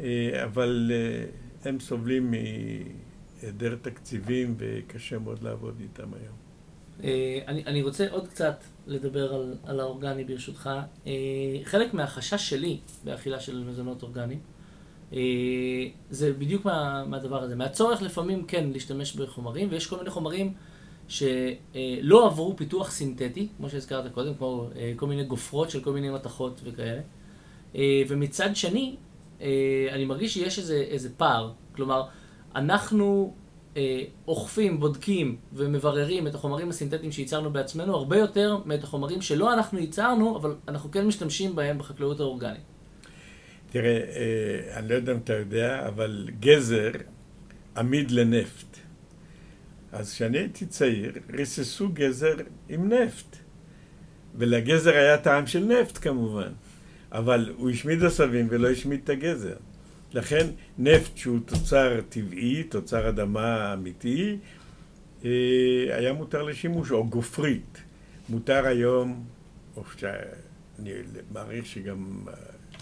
אה, 0.00 0.44
אבל 0.44 0.92
אה, 0.94 1.24
הם 1.64 1.80
סובלים 1.80 2.30
מהיעדר 2.30 3.76
תקציבים 3.82 4.54
וקשה 4.58 5.18
מאוד 5.18 5.42
לעבוד 5.42 5.80
איתם 5.80 6.08
היום. 6.14 6.36
אני, 7.46 7.64
אני 7.66 7.82
רוצה 7.82 8.06
עוד 8.10 8.28
קצת 8.28 8.64
לדבר 8.86 9.34
על, 9.34 9.54
על 9.64 9.80
האורגני 9.80 10.24
ברשותך. 10.24 10.70
חלק 11.64 11.94
מהחשש 11.94 12.50
שלי 12.50 12.78
באכילה 13.04 13.40
של 13.40 13.64
מזונות 13.64 14.02
אורגניים 14.02 14.40
זה 16.10 16.32
בדיוק 16.32 16.64
מה, 16.64 17.04
מהדבר 17.04 17.42
הזה. 17.42 17.56
מהצורך 17.56 18.02
לפעמים 18.02 18.44
כן 18.44 18.70
להשתמש 18.72 19.16
בחומרים, 19.16 19.68
ויש 19.70 19.86
כל 19.86 19.96
מיני 19.96 20.10
חומרים 20.10 20.54
שלא 21.08 22.26
עברו 22.26 22.56
פיתוח 22.56 22.90
סינתטי, 22.90 23.48
כמו 23.56 23.70
שהזכרת 23.70 24.12
קודם, 24.14 24.34
כמו 24.34 24.70
כל 24.96 25.06
מיני 25.06 25.24
גופרות 25.24 25.70
של 25.70 25.80
כל 25.80 25.92
מיני 25.92 26.10
מתכות 26.10 26.60
וכאלה. 26.64 27.00
ומצד 28.08 28.56
שני, 28.56 28.96
אני 29.92 30.04
מרגיש 30.06 30.34
שיש 30.34 30.58
איזה, 30.58 30.84
איזה 30.88 31.10
פער. 31.16 31.52
כלומר, 31.74 32.02
אנחנו 32.54 33.32
אה, 33.76 34.04
אוכפים, 34.28 34.80
בודקים 34.80 35.36
ומבררים 35.52 36.26
את 36.26 36.34
החומרים 36.34 36.68
הסינתטיים 36.68 37.12
שייצרנו 37.12 37.50
בעצמנו 37.50 37.96
הרבה 37.96 38.18
יותר 38.18 38.58
מאת 38.64 38.84
החומרים 38.84 39.22
שלא 39.22 39.52
אנחנו 39.52 39.78
ייצרנו, 39.78 40.36
אבל 40.36 40.54
אנחנו 40.68 40.90
כן 40.90 41.06
משתמשים 41.06 41.56
בהם 41.56 41.78
בחקלאות 41.78 42.20
האורגנית. 42.20 42.62
תראה, 43.70 44.00
אה, 44.16 44.78
אני 44.78 44.88
לא 44.88 44.94
יודע 44.94 45.12
אם 45.12 45.18
אתה 45.18 45.32
יודע, 45.32 45.88
אבל 45.88 46.28
גזר 46.40 46.90
עמיד 47.76 48.10
לנפט. 48.10 48.76
אז 49.92 50.12
כשאני 50.12 50.38
הייתי 50.38 50.66
צעיר, 50.66 51.12
ריססו 51.30 51.88
גזר 51.88 52.34
עם 52.68 52.92
נפט. 52.92 53.36
ולגזר 54.34 54.90
היה 54.90 55.18
טעם 55.18 55.46
של 55.46 55.64
נפט 55.64 55.98
כמובן, 55.98 56.52
אבל 57.12 57.52
הוא 57.56 57.70
השמיד 57.70 58.04
עשבים 58.04 58.46
ולא 58.50 58.70
השמיד 58.70 59.00
את 59.04 59.08
הגזר. 59.08 59.56
לכן 60.12 60.46
נפט 60.78 61.16
שהוא 61.16 61.38
תוצר 61.46 62.00
טבעי, 62.08 62.62
תוצר 62.62 63.08
אדמה 63.08 63.72
אמיתי, 63.72 64.38
אה, 65.24 65.30
היה 65.90 66.12
מותר 66.12 66.42
לשימוש, 66.42 66.90
או 66.90 67.06
גופרית. 67.06 67.82
מותר 68.28 68.66
היום, 68.66 69.24
או 69.76 69.82
שאני 69.96 70.92
מעריך 71.32 71.66
שגם 71.66 72.24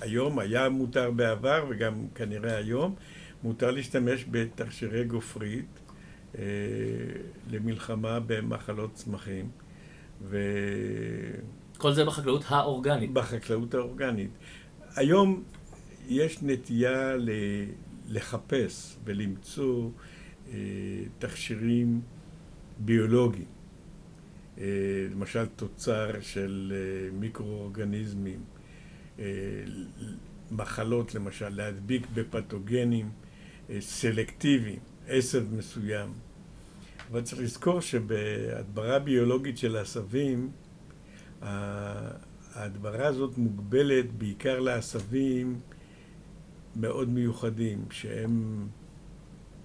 היום, 0.01 0.39
היה 0.39 0.69
מותר 0.69 1.11
בעבר 1.11 1.65
וגם 1.71 2.07
כנראה 2.15 2.57
היום, 2.57 2.95
מותר 3.43 3.71
להשתמש 3.71 4.25
בתכשירי 4.31 5.05
גופרית 5.05 5.81
אה, 6.39 6.43
למלחמה 7.51 8.21
במחלות 8.27 8.95
צמחים. 8.95 9.51
ו... 10.23 10.39
כל 11.79 11.93
זה 11.93 12.05
בחקלאות 12.05 12.45
האורגנית. 12.49 13.13
בחקלאות 13.13 13.75
האורגנית. 13.75 14.31
היום 14.97 15.43
יש 16.09 16.43
נטייה 16.43 17.17
לחפש 18.09 18.97
ולמצוא 19.05 19.91
אה, 20.53 20.55
תכשירים 21.19 22.01
ביולוגיים, 22.79 23.49
אה, 24.59 24.65
למשל 25.11 25.47
תוצר 25.47 26.21
של 26.21 26.73
אה, 26.77 27.19
מיקרואורגניזמים, 27.19 28.41
מחלות 30.51 31.15
למשל, 31.15 31.49
להדביק 31.49 32.07
בפתוגנים 32.15 33.11
סלקטיביים, 33.81 34.79
עשב 35.09 35.55
מסוים. 35.55 36.13
אבל 37.11 37.23
צריך 37.23 37.43
לזכור 37.43 37.81
שבהדברה 37.81 38.99
ביולוגית 38.99 39.59
של 39.59 39.77
עשבים, 39.77 40.51
ההדברה 41.43 43.07
הזאת 43.07 43.39
מוגבלת 43.39 44.13
בעיקר 44.13 44.61
לעשבים 44.61 45.61
מאוד 46.77 47.09
מיוחדים, 47.09 47.85
שהם 47.91 48.67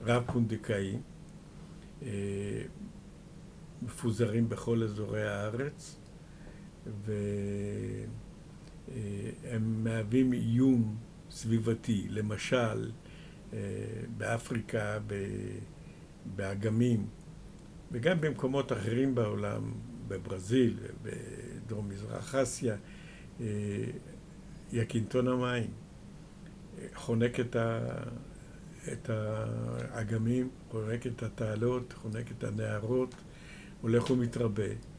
רב-פונדקאיים, 0.01 1.01
אה, 2.01 2.61
מפוזרים 3.81 4.49
בכל 4.49 4.83
אזורי 4.83 5.29
הארץ, 5.29 5.99
והם 8.93 9.83
מהווים 9.83 10.33
איום 10.33 10.97
סביבתי. 11.31 12.07
למשל, 12.09 12.91
אה, 13.53 13.59
באפריקה, 14.17 14.99
באגמים, 16.35 17.07
וגם 17.91 18.21
במקומות 18.21 18.71
אחרים 18.71 19.15
בעולם, 19.15 19.73
בברזיל, 20.07 20.77
בדרום 21.03 21.89
מזרח 21.89 22.35
אסיה, 22.35 22.75
אה, 23.41 23.45
יקינטון 24.71 25.27
המים. 25.27 25.69
חונק 26.93 27.39
את, 27.39 27.55
ה, 27.55 27.79
את 28.93 29.09
האגמים, 29.09 30.49
חונק 30.71 31.07
את 31.07 31.23
התעלות, 31.23 31.93
חונק 31.93 32.31
את 32.31 32.43
הנהרות, 32.43 33.15
הולך 33.81 34.09
ומתרבה. 34.09 34.90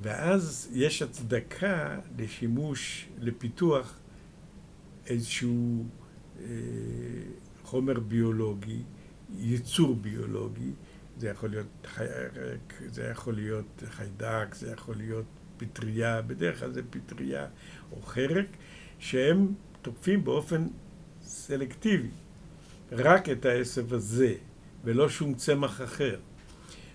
ואז 0.00 0.68
יש 0.72 1.02
הצדקה 1.02 1.98
לשימוש, 2.18 3.08
לפיתוח 3.18 3.98
איזשהו 5.06 5.84
אה, 6.40 6.46
חומר 7.64 8.00
ביולוגי, 8.00 8.82
ייצור 9.38 9.96
ביולוגי, 9.96 10.70
זה 11.18 11.28
יכול 11.28 11.50
להיות 11.50 11.66
חיירק, 11.86 12.82
זה 12.86 13.02
יכול 13.02 13.34
להיות 13.34 13.82
חיידק, 13.88 14.54
זה 14.54 14.72
יכול 14.72 14.96
להיות 14.96 15.24
פטריה, 15.56 16.22
בדרך 16.22 16.60
כלל 16.60 16.72
זה 16.72 16.82
פטריה 16.90 17.46
או 17.92 18.02
חרק, 18.02 18.46
שהם 18.98 19.54
תוקפים 19.82 20.24
באופן 20.24 20.66
סלקטיבי, 21.22 22.10
רק 22.92 23.28
את 23.28 23.44
העשב 23.44 23.94
הזה, 23.94 24.34
ולא 24.84 25.08
שום 25.08 25.34
צמח 25.34 25.82
אחר. 25.82 26.20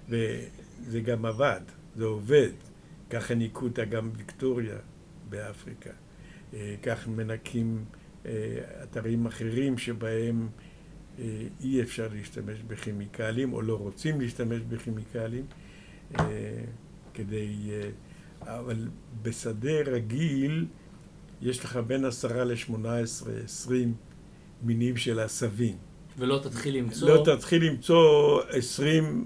וזה 0.09 0.99
גם 1.03 1.25
עבד, 1.25 1.61
זה 1.95 2.05
עובד. 2.05 2.51
ככה 3.09 3.35
ניקו 3.35 3.65
אותה 3.65 3.85
גם 3.85 4.09
ויקטוריה 4.15 4.77
באפריקה. 5.29 5.89
אה, 6.53 6.75
כך 6.83 7.07
מנקים 7.07 7.85
אתרים 8.83 9.25
אחרים 9.25 9.77
שבהם 9.77 10.47
אי 11.63 11.81
אפשר 11.81 12.07
להשתמש 12.13 12.59
בכימיקלים 12.67 13.53
או 13.53 13.61
לא 13.61 13.77
רוצים 13.77 14.21
להשתמש 14.21 14.61
בכימיקלים 14.61 15.45
כדי... 17.13 17.71
אבל 18.41 18.87
בשדה 19.21 19.81
רגיל 19.85 20.65
יש 21.41 21.65
לך 21.65 21.79
בין 21.87 22.05
עשרה 22.05 22.43
לשמונה 22.43 22.97
עשרה, 22.97 23.33
עשרים 23.43 23.93
מינים 24.63 24.97
של 24.97 25.19
עשבים. 25.19 25.75
ולא 26.17 26.39
תתחיל 26.43 26.75
למצוא... 26.75 27.09
לא 27.09 27.35
תתחיל 27.35 27.65
למצוא 27.65 28.41
עשרים 28.49 29.25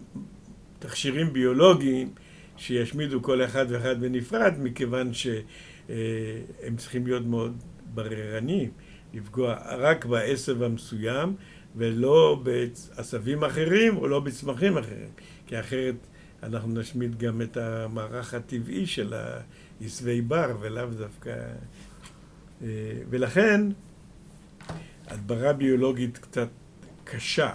תכשירים 0.80 1.34
ביולוגיים 1.34 2.14
שישמידו 2.62 3.22
כל 3.22 3.44
אחד 3.44 3.66
ואחד 3.70 4.02
בנפרד, 4.02 4.54
מכיוון 4.60 5.14
שהם 5.14 6.76
צריכים 6.78 7.08
להיות 7.08 7.26
מאוד 7.26 7.64
בררניים, 7.94 8.72
לפגוע 9.14 9.56
רק 9.78 10.06
בעשב 10.06 10.64
המסוים 10.64 11.36
ולא 11.76 12.44
בעשבים 12.44 13.44
אחרים 13.44 13.98
או 13.98 14.08
לא 14.08 14.20
בצמחים 14.20 14.78
אחרים, 14.78 15.10
כי 15.48 15.60
אחרת 15.60 15.96
אנחנו 16.44 16.80
נשמיד 16.80 17.20
גם 17.20 17.42
את 17.42 17.58
המערך 17.58 18.34
הטבעי 18.34 18.86
של 18.86 19.14
העשבי 19.14 20.22
בר 20.22 20.58
ולאו 20.62 20.86
דווקא... 20.86 21.36
אה, 22.62 22.68
ולכן 23.10 23.62
הדברה 25.08 25.54
ביולוגית 25.54 26.18
קצת 26.18 26.50
קשה. 27.04 27.54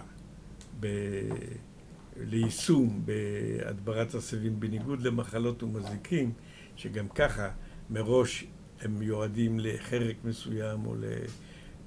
ליישום 2.20 3.02
בהדברת 3.04 4.14
עשבים 4.14 4.60
בניגוד 4.60 5.02
למחלות 5.02 5.62
ומזיקים 5.62 6.32
שגם 6.76 7.08
ככה 7.08 7.48
מראש 7.90 8.44
הם 8.80 8.98
מיועדים 8.98 9.60
לחרק 9.60 10.16
מסוים 10.24 10.86
או 10.86 10.94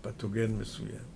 לפתוגן 0.01 0.51
מסוים. 0.51 1.09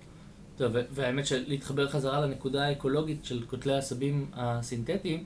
טוב, 0.56 0.72
והאמת 0.90 1.26
שלהתחבר 1.26 1.88
חזרה 1.88 2.20
לנקודה 2.20 2.66
האקולוגית 2.66 3.24
של 3.24 3.44
קוטלי 3.46 3.74
העשבים 3.74 4.30
הסינתטיים, 4.32 5.24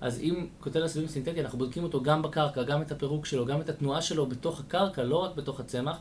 אז 0.00 0.20
אם 0.20 0.46
קוטל 0.60 0.82
עשבים 0.82 1.08
סינתטי, 1.08 1.40
אנחנו 1.40 1.58
בודקים 1.58 1.82
אותו 1.82 2.02
גם 2.02 2.22
בקרקע, 2.22 2.62
גם 2.62 2.82
את 2.82 2.92
הפירוק 2.92 3.26
שלו, 3.26 3.46
גם 3.46 3.60
את 3.60 3.68
התנועה 3.68 4.02
שלו 4.02 4.26
בתוך 4.26 4.60
הקרקע, 4.60 5.04
לא 5.04 5.16
רק 5.16 5.36
בתוך 5.36 5.60
הצמח, 5.60 5.96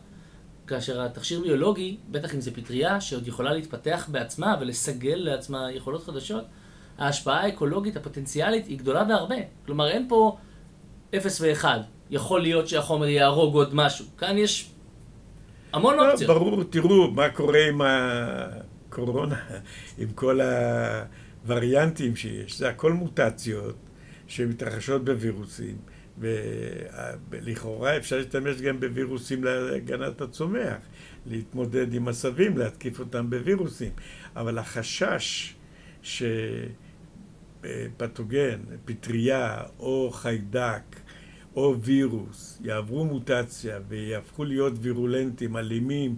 כאשר 0.67 1.01
התכשיר 1.01 1.41
ביולוגי, 1.41 1.97
בטח 2.11 2.35
אם 2.35 2.41
זה 2.41 2.51
פטריה 2.51 3.01
שעוד 3.01 3.27
יכולה 3.27 3.53
להתפתח 3.53 4.09
בעצמה 4.11 4.55
ולסגל 4.61 5.15
לעצמה 5.15 5.71
יכולות 5.71 6.03
חדשות, 6.03 6.43
ההשפעה 6.99 7.43
האקולוגית 7.43 7.97
הפוטנציאלית 7.97 8.67
היא 8.67 8.77
גדולה 8.77 9.03
בהרבה. 9.03 9.35
כלומר, 9.65 9.89
אין 9.89 10.05
פה 10.09 10.37
אפס 11.15 11.41
ואחד. 11.41 11.79
יכול 12.09 12.41
להיות 12.41 12.67
שהחומר 12.67 13.07
יהרוג 13.07 13.55
עוד 13.55 13.75
משהו. 13.75 14.05
כאן 14.17 14.37
יש 14.37 14.71
המון 15.73 15.95
לא, 15.95 16.11
אופציות. 16.11 16.37
ברור, 16.37 16.63
תראו 16.63 17.11
מה 17.11 17.29
קורה 17.29 17.67
עם 17.67 17.81
הקורונה, 17.81 19.35
עם 19.97 20.09
כל 20.15 20.39
הווריאנטים 21.45 22.15
שיש. 22.15 22.57
זה 22.57 22.69
הכל 22.69 22.93
מוטציות 22.93 23.75
שמתרחשות 24.27 25.05
בווירוסים. 25.05 25.77
ולכאורה 27.29 27.97
אפשר 27.97 28.17
להשתמש 28.17 28.61
גם 28.61 28.79
בווירוסים 28.79 29.43
להגנת 29.43 30.21
הצומח, 30.21 30.77
להתמודד 31.25 31.93
עם 31.93 32.07
עשבים, 32.07 32.57
להתקיף 32.57 32.99
אותם 32.99 33.29
בווירוסים. 33.29 33.91
אבל 34.35 34.57
החשש 34.57 35.53
ש... 36.01 36.23
פתוגן, 37.97 38.59
פטריה 38.85 39.63
או 39.79 40.09
חיידק 40.13 40.81
או 41.55 41.75
וירוס 41.81 42.59
יעברו 42.63 43.05
מוטציה 43.05 43.79
ויהפכו 43.87 44.43
להיות 44.43 44.73
וירולנטים, 44.81 45.57
אלימים, 45.57 46.15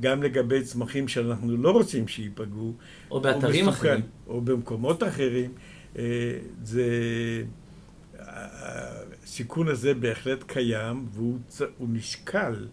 גם 0.00 0.22
לגבי 0.22 0.62
צמחים 0.62 1.08
שאנחנו 1.08 1.56
לא 1.56 1.70
רוצים 1.70 2.08
שייפגעו, 2.08 2.74
או 3.10 3.20
באתרים 3.20 3.68
אחרים, 3.68 4.00
או 4.26 4.40
במקומות 4.40 5.02
אחרים, 5.02 5.52
אה, 5.98 6.38
זה... 6.62 6.84
הסיכון 8.18 9.68
הזה 9.68 9.94
בהחלט 9.94 10.42
קיים 10.46 11.06
והוא 11.12 11.38
נשקל 11.80 12.66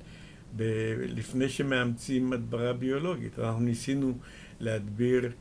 ב... 0.55 0.63
לפני 0.97 1.49
שמאמצים 1.49 2.34
הדברה 2.34 2.74
ביולוגית. 2.74 3.39
אנחנו 3.39 3.59
ניסינו 3.59 4.13
להדביר 4.59 5.32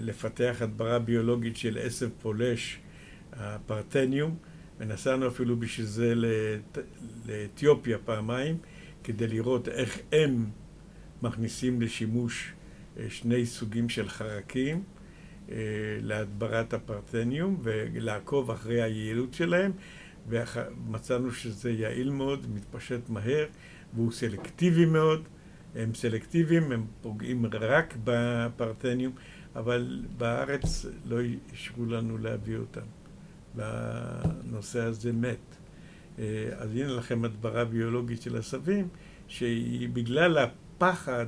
לפתח 0.00 0.56
הדברה 0.60 0.98
ביולוגית 0.98 1.56
של 1.56 1.78
עשב 1.82 2.08
פולש, 2.22 2.78
הפרטניום, 3.32 4.36
ונסענו 4.78 5.28
אפילו 5.28 5.56
בשביל 5.56 5.86
זה 5.86 6.14
לאתיופיה 7.26 7.98
פעמיים, 7.98 8.58
כדי 9.04 9.26
לראות 9.26 9.68
איך 9.68 9.98
הם 10.12 10.46
מכניסים 11.22 11.82
לשימוש 11.82 12.52
אה, 12.98 13.06
שני 13.08 13.46
סוגים 13.46 13.88
של 13.88 14.08
חרקים 14.08 14.82
אה, 15.50 15.56
להדברת 16.02 16.74
הפרטניום 16.74 17.60
ולעקוב 17.62 18.50
אחרי 18.50 18.82
היעילות 18.82 19.34
שלהם 19.34 19.72
ומצאנו 20.28 21.32
שזה 21.32 21.70
יעיל 21.70 22.10
מאוד, 22.10 22.46
מתפשט 22.54 23.08
מהר 23.08 23.46
והוא 23.94 24.12
סלקטיבי 24.12 24.86
מאוד 24.86 25.28
הם 25.76 25.94
סלקטיביים, 25.94 26.72
הם 26.72 26.86
פוגעים 27.02 27.46
רק 27.46 27.94
בפרטניום, 28.04 29.12
אבל 29.56 30.04
בארץ 30.16 30.86
לא 31.04 31.16
אישרו 31.52 31.86
לנו 31.86 32.18
להביא 32.18 32.56
אותם. 32.56 32.86
והנושא 33.54 34.82
הזה 34.82 35.12
מת. 35.12 35.56
אה, 36.18 36.48
אז 36.56 36.70
הנה 36.70 36.86
לכם 36.86 37.24
הדברה 37.24 37.64
ביולוגית 37.64 38.22
של 38.22 38.36
עשבים, 38.36 38.88
שהיא 39.28 39.88
בגלל 39.88 40.38
הפחד 40.38 41.26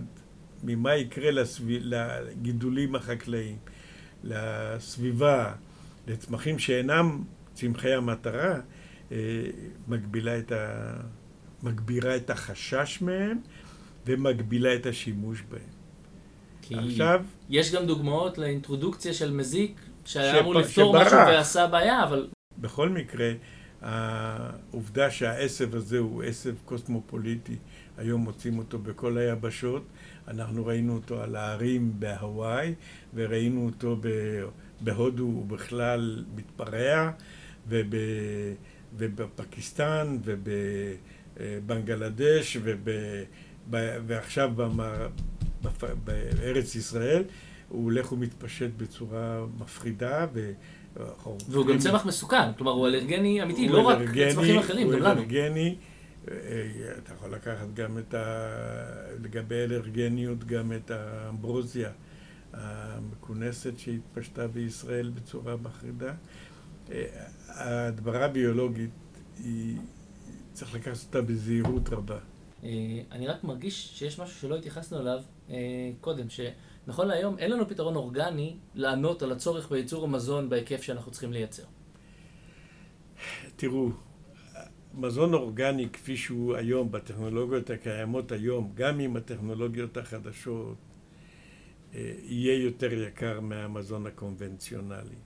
ממה 0.65 0.97
יקרה 0.97 1.31
לסב... 1.31 1.65
לגידולים 1.69 2.95
החקלאיים, 2.95 3.57
לסביבה, 4.25 5.55
לצמחים 6.07 6.59
שאינם 6.59 7.25
צמחי 7.55 7.93
המטרה, 7.93 8.61
אה, 9.13 9.17
מגבילה 9.89 10.39
את 10.39 10.53
ה... 10.53 10.93
מגבירה 11.63 12.17
את 12.17 12.31
החשש 12.31 12.99
מהם 13.03 13.39
ומגבילה 14.09 14.75
את 14.75 14.87
השימוש 14.87 15.43
בהם. 15.51 15.61
כי 16.63 16.75
עכשיו... 16.75 17.25
יש 17.51 17.75
גם 17.75 17.87
דוגמאות 17.87 18.39
לאינטרודוקציה 18.39 19.13
של 19.13 19.33
מזיק 19.33 19.81
שהיה 20.05 20.41
אמור 20.41 20.55
לפתור 20.55 20.93
שברח. 20.93 21.07
משהו 21.07 21.19
ועשה 21.19 21.67
בעיה, 21.67 22.05
אבל... 22.05 22.29
בכל 22.59 22.89
מקרה, 22.89 23.33
העובדה 23.83 25.11
שהעשב 25.11 25.75
הזה 25.75 25.99
הוא 25.99 26.23
עשב 26.23 26.55
קוסמופוליטי, 26.65 27.57
היום 27.99 28.21
מוצאים 28.21 28.59
אותו 28.59 28.79
בכל 28.79 29.19
היבשות, 29.19 29.87
אנחנו 30.29 30.67
ראינו 30.67 30.95
אותו 30.95 31.23
על 31.23 31.37
ההרים 31.37 31.93
בהוואי, 31.99 32.75
וראינו 33.15 33.67
אותו 33.67 34.01
בהודו, 34.81 35.23
הוא 35.23 35.47
בכלל 35.47 36.25
מתפרע, 36.35 37.11
וב... 37.69 37.95
ובפקיסטן, 38.97 40.19
ובבנגלדש, 41.37 42.57
וב... 42.63 42.91
ועכשיו 44.07 44.51
במער... 44.57 45.09
בארץ 46.05 46.75
ישראל, 46.75 47.25
הוא 47.69 47.85
הולך 47.85 48.13
ומתפשט 48.13 48.71
בצורה 48.77 49.45
מפחידה. 49.59 50.27
ו... 50.33 50.53
והוא 51.49 51.67
גם 51.67 51.79
צמח 51.79 52.07
מסוכן, 52.07 52.53
כלומר 52.53 52.73
הוא 52.73 52.87
אלרגני 52.87 53.43
אמיתי, 53.43 53.69
לא 53.69 53.81
רק 53.81 53.99
לצמחים 54.15 54.59
אחרים, 54.59 54.91
גם 54.91 54.99
לנו. 54.99 55.09
הוא 55.09 55.19
אלרגני, 55.19 55.77
אה, 56.31 56.35
אתה 56.99 57.13
יכול 57.15 57.33
לקחת 57.35 57.75
גם 57.75 57.99
את 57.99 58.15
ה... 58.15 58.25
לגבי 59.23 59.55
אלרגניות, 59.55 60.45
גם 60.45 60.73
את 60.73 60.91
האמברוזיה 60.91 61.91
המכונסת 62.53 63.79
שהתפשטה 63.79 64.49
בישראל 64.49 65.11
בצורה 65.15 65.57
מחרידה. 65.57 66.13
אה, 66.93 67.05
ההדברה 67.49 68.25
הביולוגית, 68.25 68.91
היא... 69.45 69.77
צריך 70.53 70.75
לקחת 70.75 71.05
אותה 71.07 71.23
בזהירות 71.23 71.89
רבה. 71.89 72.19
אה, 72.65 73.01
אני 73.13 73.27
רק 73.27 73.45
מרגיש 73.45 73.99
שיש 73.99 74.21
משהו 74.21 74.41
שלא 74.41 74.57
התייחסנו 74.57 75.01
אליו 75.01 75.23
אה, 75.51 75.57
קודם, 76.01 76.27
שנכון 76.31 77.09
להיום 77.09 77.39
אין 77.39 77.51
לנו 77.51 77.69
פתרון 77.69 77.97
אורגני 77.97 78.57
לענות 78.75 79.23
על 79.23 79.33
הצורך 79.33 79.71
בייצור 79.71 80.05
המזון 80.05 80.49
בהיקף 80.49 80.83
שאנחנו 80.83 81.13
צריכים 81.13 81.33
לייצר. 81.33 81.63
תראו, 83.57 83.91
מזון 84.95 85.35
אורגני 85.35 85.89
כפי 85.89 86.17
שהוא 86.17 86.57
היום, 86.57 86.93
בטכנולוגיות 86.93 87.71
הקיימות 87.71 88.33
היום, 88.33 88.73
גם 88.75 89.01
עם 89.01 89.17
הטכנולוגיות 89.17 89.97
החדשות, 89.97 90.77
אה, 91.95 92.13
יהיה 92.23 92.63
יותר 92.65 92.93
יקר 92.93 93.41
מהמזון 93.41 94.07
הקונבנציונלי. 94.07 95.17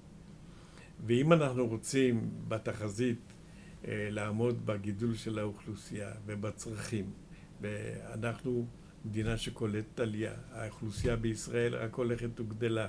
ואם 1.07 1.33
אנחנו 1.33 1.67
רוצים 1.67 2.31
בתחזית 2.49 3.19
לעמוד 3.85 4.67
בגידול 4.67 5.15
של 5.15 5.39
האוכלוסייה 5.39 6.11
ובצרכים 6.27 7.11
ואנחנו 7.63 8.67
מדינה 9.05 9.37
שקולטת 9.37 10.01
עלייה. 10.01 10.35
האוכלוסייה 10.53 11.17
בישראל 11.17 11.75
רק 11.75 11.95
הולכת 11.95 12.41
וגדלה. 12.41 12.89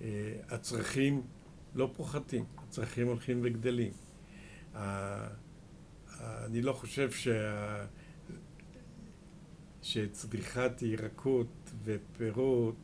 אה, 0.00 0.32
הצרכים 0.48 1.22
לא 1.74 1.90
פוחתים, 1.96 2.44
הצרכים 2.58 3.06
הולכים 3.06 3.40
וגדלים. 3.42 3.92
אני 6.20 6.62
לא 6.62 6.72
חושב 6.72 7.10
שצריכת 9.82 10.82
ירקות 10.82 11.70
ופירות 11.84 12.76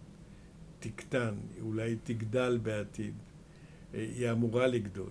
תקטן, 0.79 1.35
אולי 1.61 1.97
תגדל 2.05 2.59
בעתיד, 2.62 3.14
היא 3.93 4.31
אמורה 4.31 4.67
לגדול. 4.67 5.11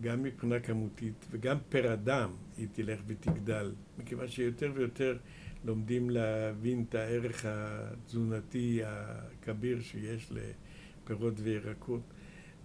גם 0.00 0.22
מבחינה 0.22 0.60
כמותית 0.60 1.26
וגם 1.30 1.56
פר 1.68 1.92
אדם 1.92 2.30
היא 2.56 2.68
תלך 2.72 3.00
ותגדל, 3.06 3.72
מכיוון 3.98 4.28
שיותר 4.28 4.72
ויותר 4.74 5.18
לומדים 5.64 6.10
להבין 6.10 6.84
את 6.88 6.94
הערך 6.94 7.44
התזונתי 7.48 8.80
הכביר 8.84 9.80
שיש 9.80 10.32
לפירות 10.32 11.34
וירקות 11.36 12.02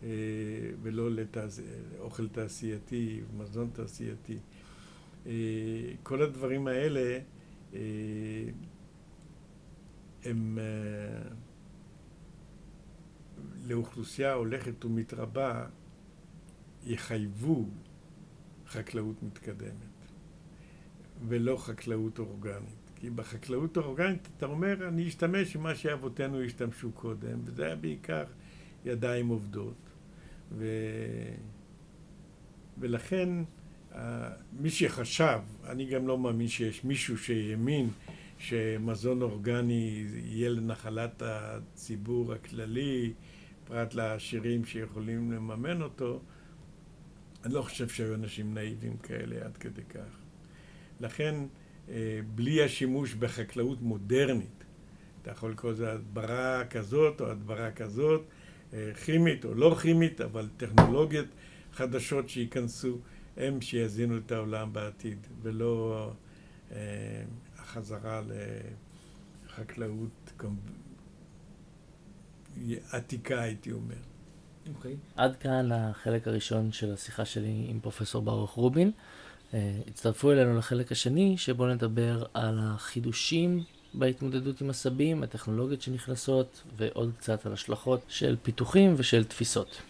אה, 0.04 0.10
ולא 0.82 1.10
לאוכל 1.98 2.28
תעשייתי, 2.28 3.22
מזון 3.38 3.70
תעשייתי. 3.74 4.38
אה, 5.26 5.32
כל 6.04 6.22
הדברים 6.22 6.68
האלה 6.68 7.20
אה, 7.74 7.80
הם 10.24 10.58
לאוכלוסייה 13.68 14.34
הולכת 14.34 14.86
ומתרבה 14.86 15.66
יחייבו 16.86 17.66
חקלאות 18.68 19.24
מתקדמת 19.24 19.96
ולא 21.28 21.58
חקלאות 21.58 22.20
אורגנית. 22.20 22.86
כי 22.96 23.10
בחקלאות 23.10 23.78
האורגנית 23.78 24.28
אתה 24.38 24.46
אומר, 24.46 24.88
אני 24.88 25.08
אשתמש 25.08 25.56
עם 25.56 25.64
מה 25.64 25.76
שאבותינו 25.76 26.42
השתמשו 26.42 26.92
קודם, 26.92 27.40
וזה 27.46 27.66
היה 27.66 27.76
בעיקר 27.76 28.24
ידיים 28.86 29.28
עובדות. 29.28 29.90
ו... 30.52 30.66
ולכן 32.78 33.30
מי 34.60 34.70
שחשב, 34.70 35.40
אני 35.66 35.86
גם 35.86 36.08
לא 36.08 36.18
מאמין 36.18 36.48
שיש 36.48 36.84
מישהו 36.84 37.18
שהאמין 37.18 37.90
שמזון 38.38 39.22
אורגני 39.22 40.06
יהיה 40.26 40.50
לנחלת 40.50 41.22
הציבור 41.26 42.34
הכללי, 42.34 43.14
פרט 43.68 43.94
לעשירים 43.94 44.66
שיכולים 44.66 45.32
לממן 45.32 45.82
אותו, 45.82 46.22
אני 47.46 47.54
לא 47.54 47.62
חושב 47.62 47.89
שהיו 47.89 48.14
אנשים 48.14 48.54
נאיבים 48.54 48.98
כאלה 48.98 49.46
עד 49.46 49.58
כדי 49.58 49.82
כך. 49.84 50.18
לכן, 51.00 51.36
אה, 51.89 52.20
בלי 52.36 52.64
השימוש 52.64 53.14
בחקלאות 53.14 53.82
מודרנית, 53.82 54.64
אתה 55.22 55.32
יכול 55.32 55.52
לקרוא 55.52 55.72
לזה 55.72 55.91
הדברה 55.91 56.66
כזאת 56.70 57.22
או 57.22 57.32
הדברה 57.32 57.72
כזאת, 57.72 58.22
אה, 58.74 58.93
כימית 58.93 59.46
או 59.46 59.54
לא 59.54 59.76
כימית, 59.82 60.22
אבל 60.22 60.50
טכנולוגיות 60.58 61.28
חדשות 61.74 62.30
שייכנסו, 62.30 63.00
הם 63.38 63.62
שיזינו 63.62 64.18
את 64.18 64.32
העולם 64.32 64.74
בעתיד, 64.74 65.28
ולא 65.41 66.12
אה, 66.72 66.78
החזרה 67.58 68.22
לחקלאות 69.48 70.32
עתיקה, 72.91 73.41
הייתי 73.41 73.72
אומר. 73.72 74.14
Okay. 74.66 74.78
אוקיי. 74.78 74.95
עד 75.16 75.36
כאן 75.36 75.72
החלק 75.72 76.28
הראשון 76.28 76.72
של 76.72 76.93
השיחה 76.93 77.26
שלי 77.26 77.66
עם 77.70 77.80
פרופסור 77.80 78.22
ברוך 78.22 78.51
רובין. 78.51 78.91
Uh, 79.51 79.55
הצטרפו 79.88 80.32
אלינו 80.32 80.57
לחלק 80.57 80.91
השני, 80.91 81.38
שבו 81.38 81.68
נדבר 81.68 82.24
על 82.34 82.59
החידושים 82.61 83.63
בהתמודדות 83.93 84.61
עם 84.61 84.70
עשבים, 84.70 85.24
הטכנולוגיות 85.24 85.82
שנכנסות, 85.82 86.63
ועוד 86.78 87.11
קצת 87.18 87.45
על 87.45 87.53
השלכות 87.53 88.01
של 88.07 88.36
פיתוחים 88.43 88.93
ושל 88.97 89.24
תפיסות. 89.24 89.82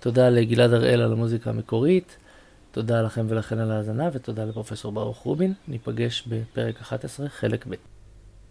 תודה 0.00 0.28
לגלעד 0.28 0.72
הראל 0.72 1.00
על 1.00 1.12
המוזיקה 1.12 1.50
המקורית, 1.50 2.16
תודה 2.72 3.02
לכם 3.02 3.26
ולכן 3.28 3.58
על 3.58 3.70
ההאזנה, 3.70 4.08
ותודה 4.12 4.44
לפרופסור 4.44 4.92
ברוך 4.92 5.18
רובין. 5.18 5.54
ניפגש 5.68 6.24
בפרק 6.28 6.80
11, 6.80 7.28
חלק 7.28 7.66
ב'. 7.66 7.91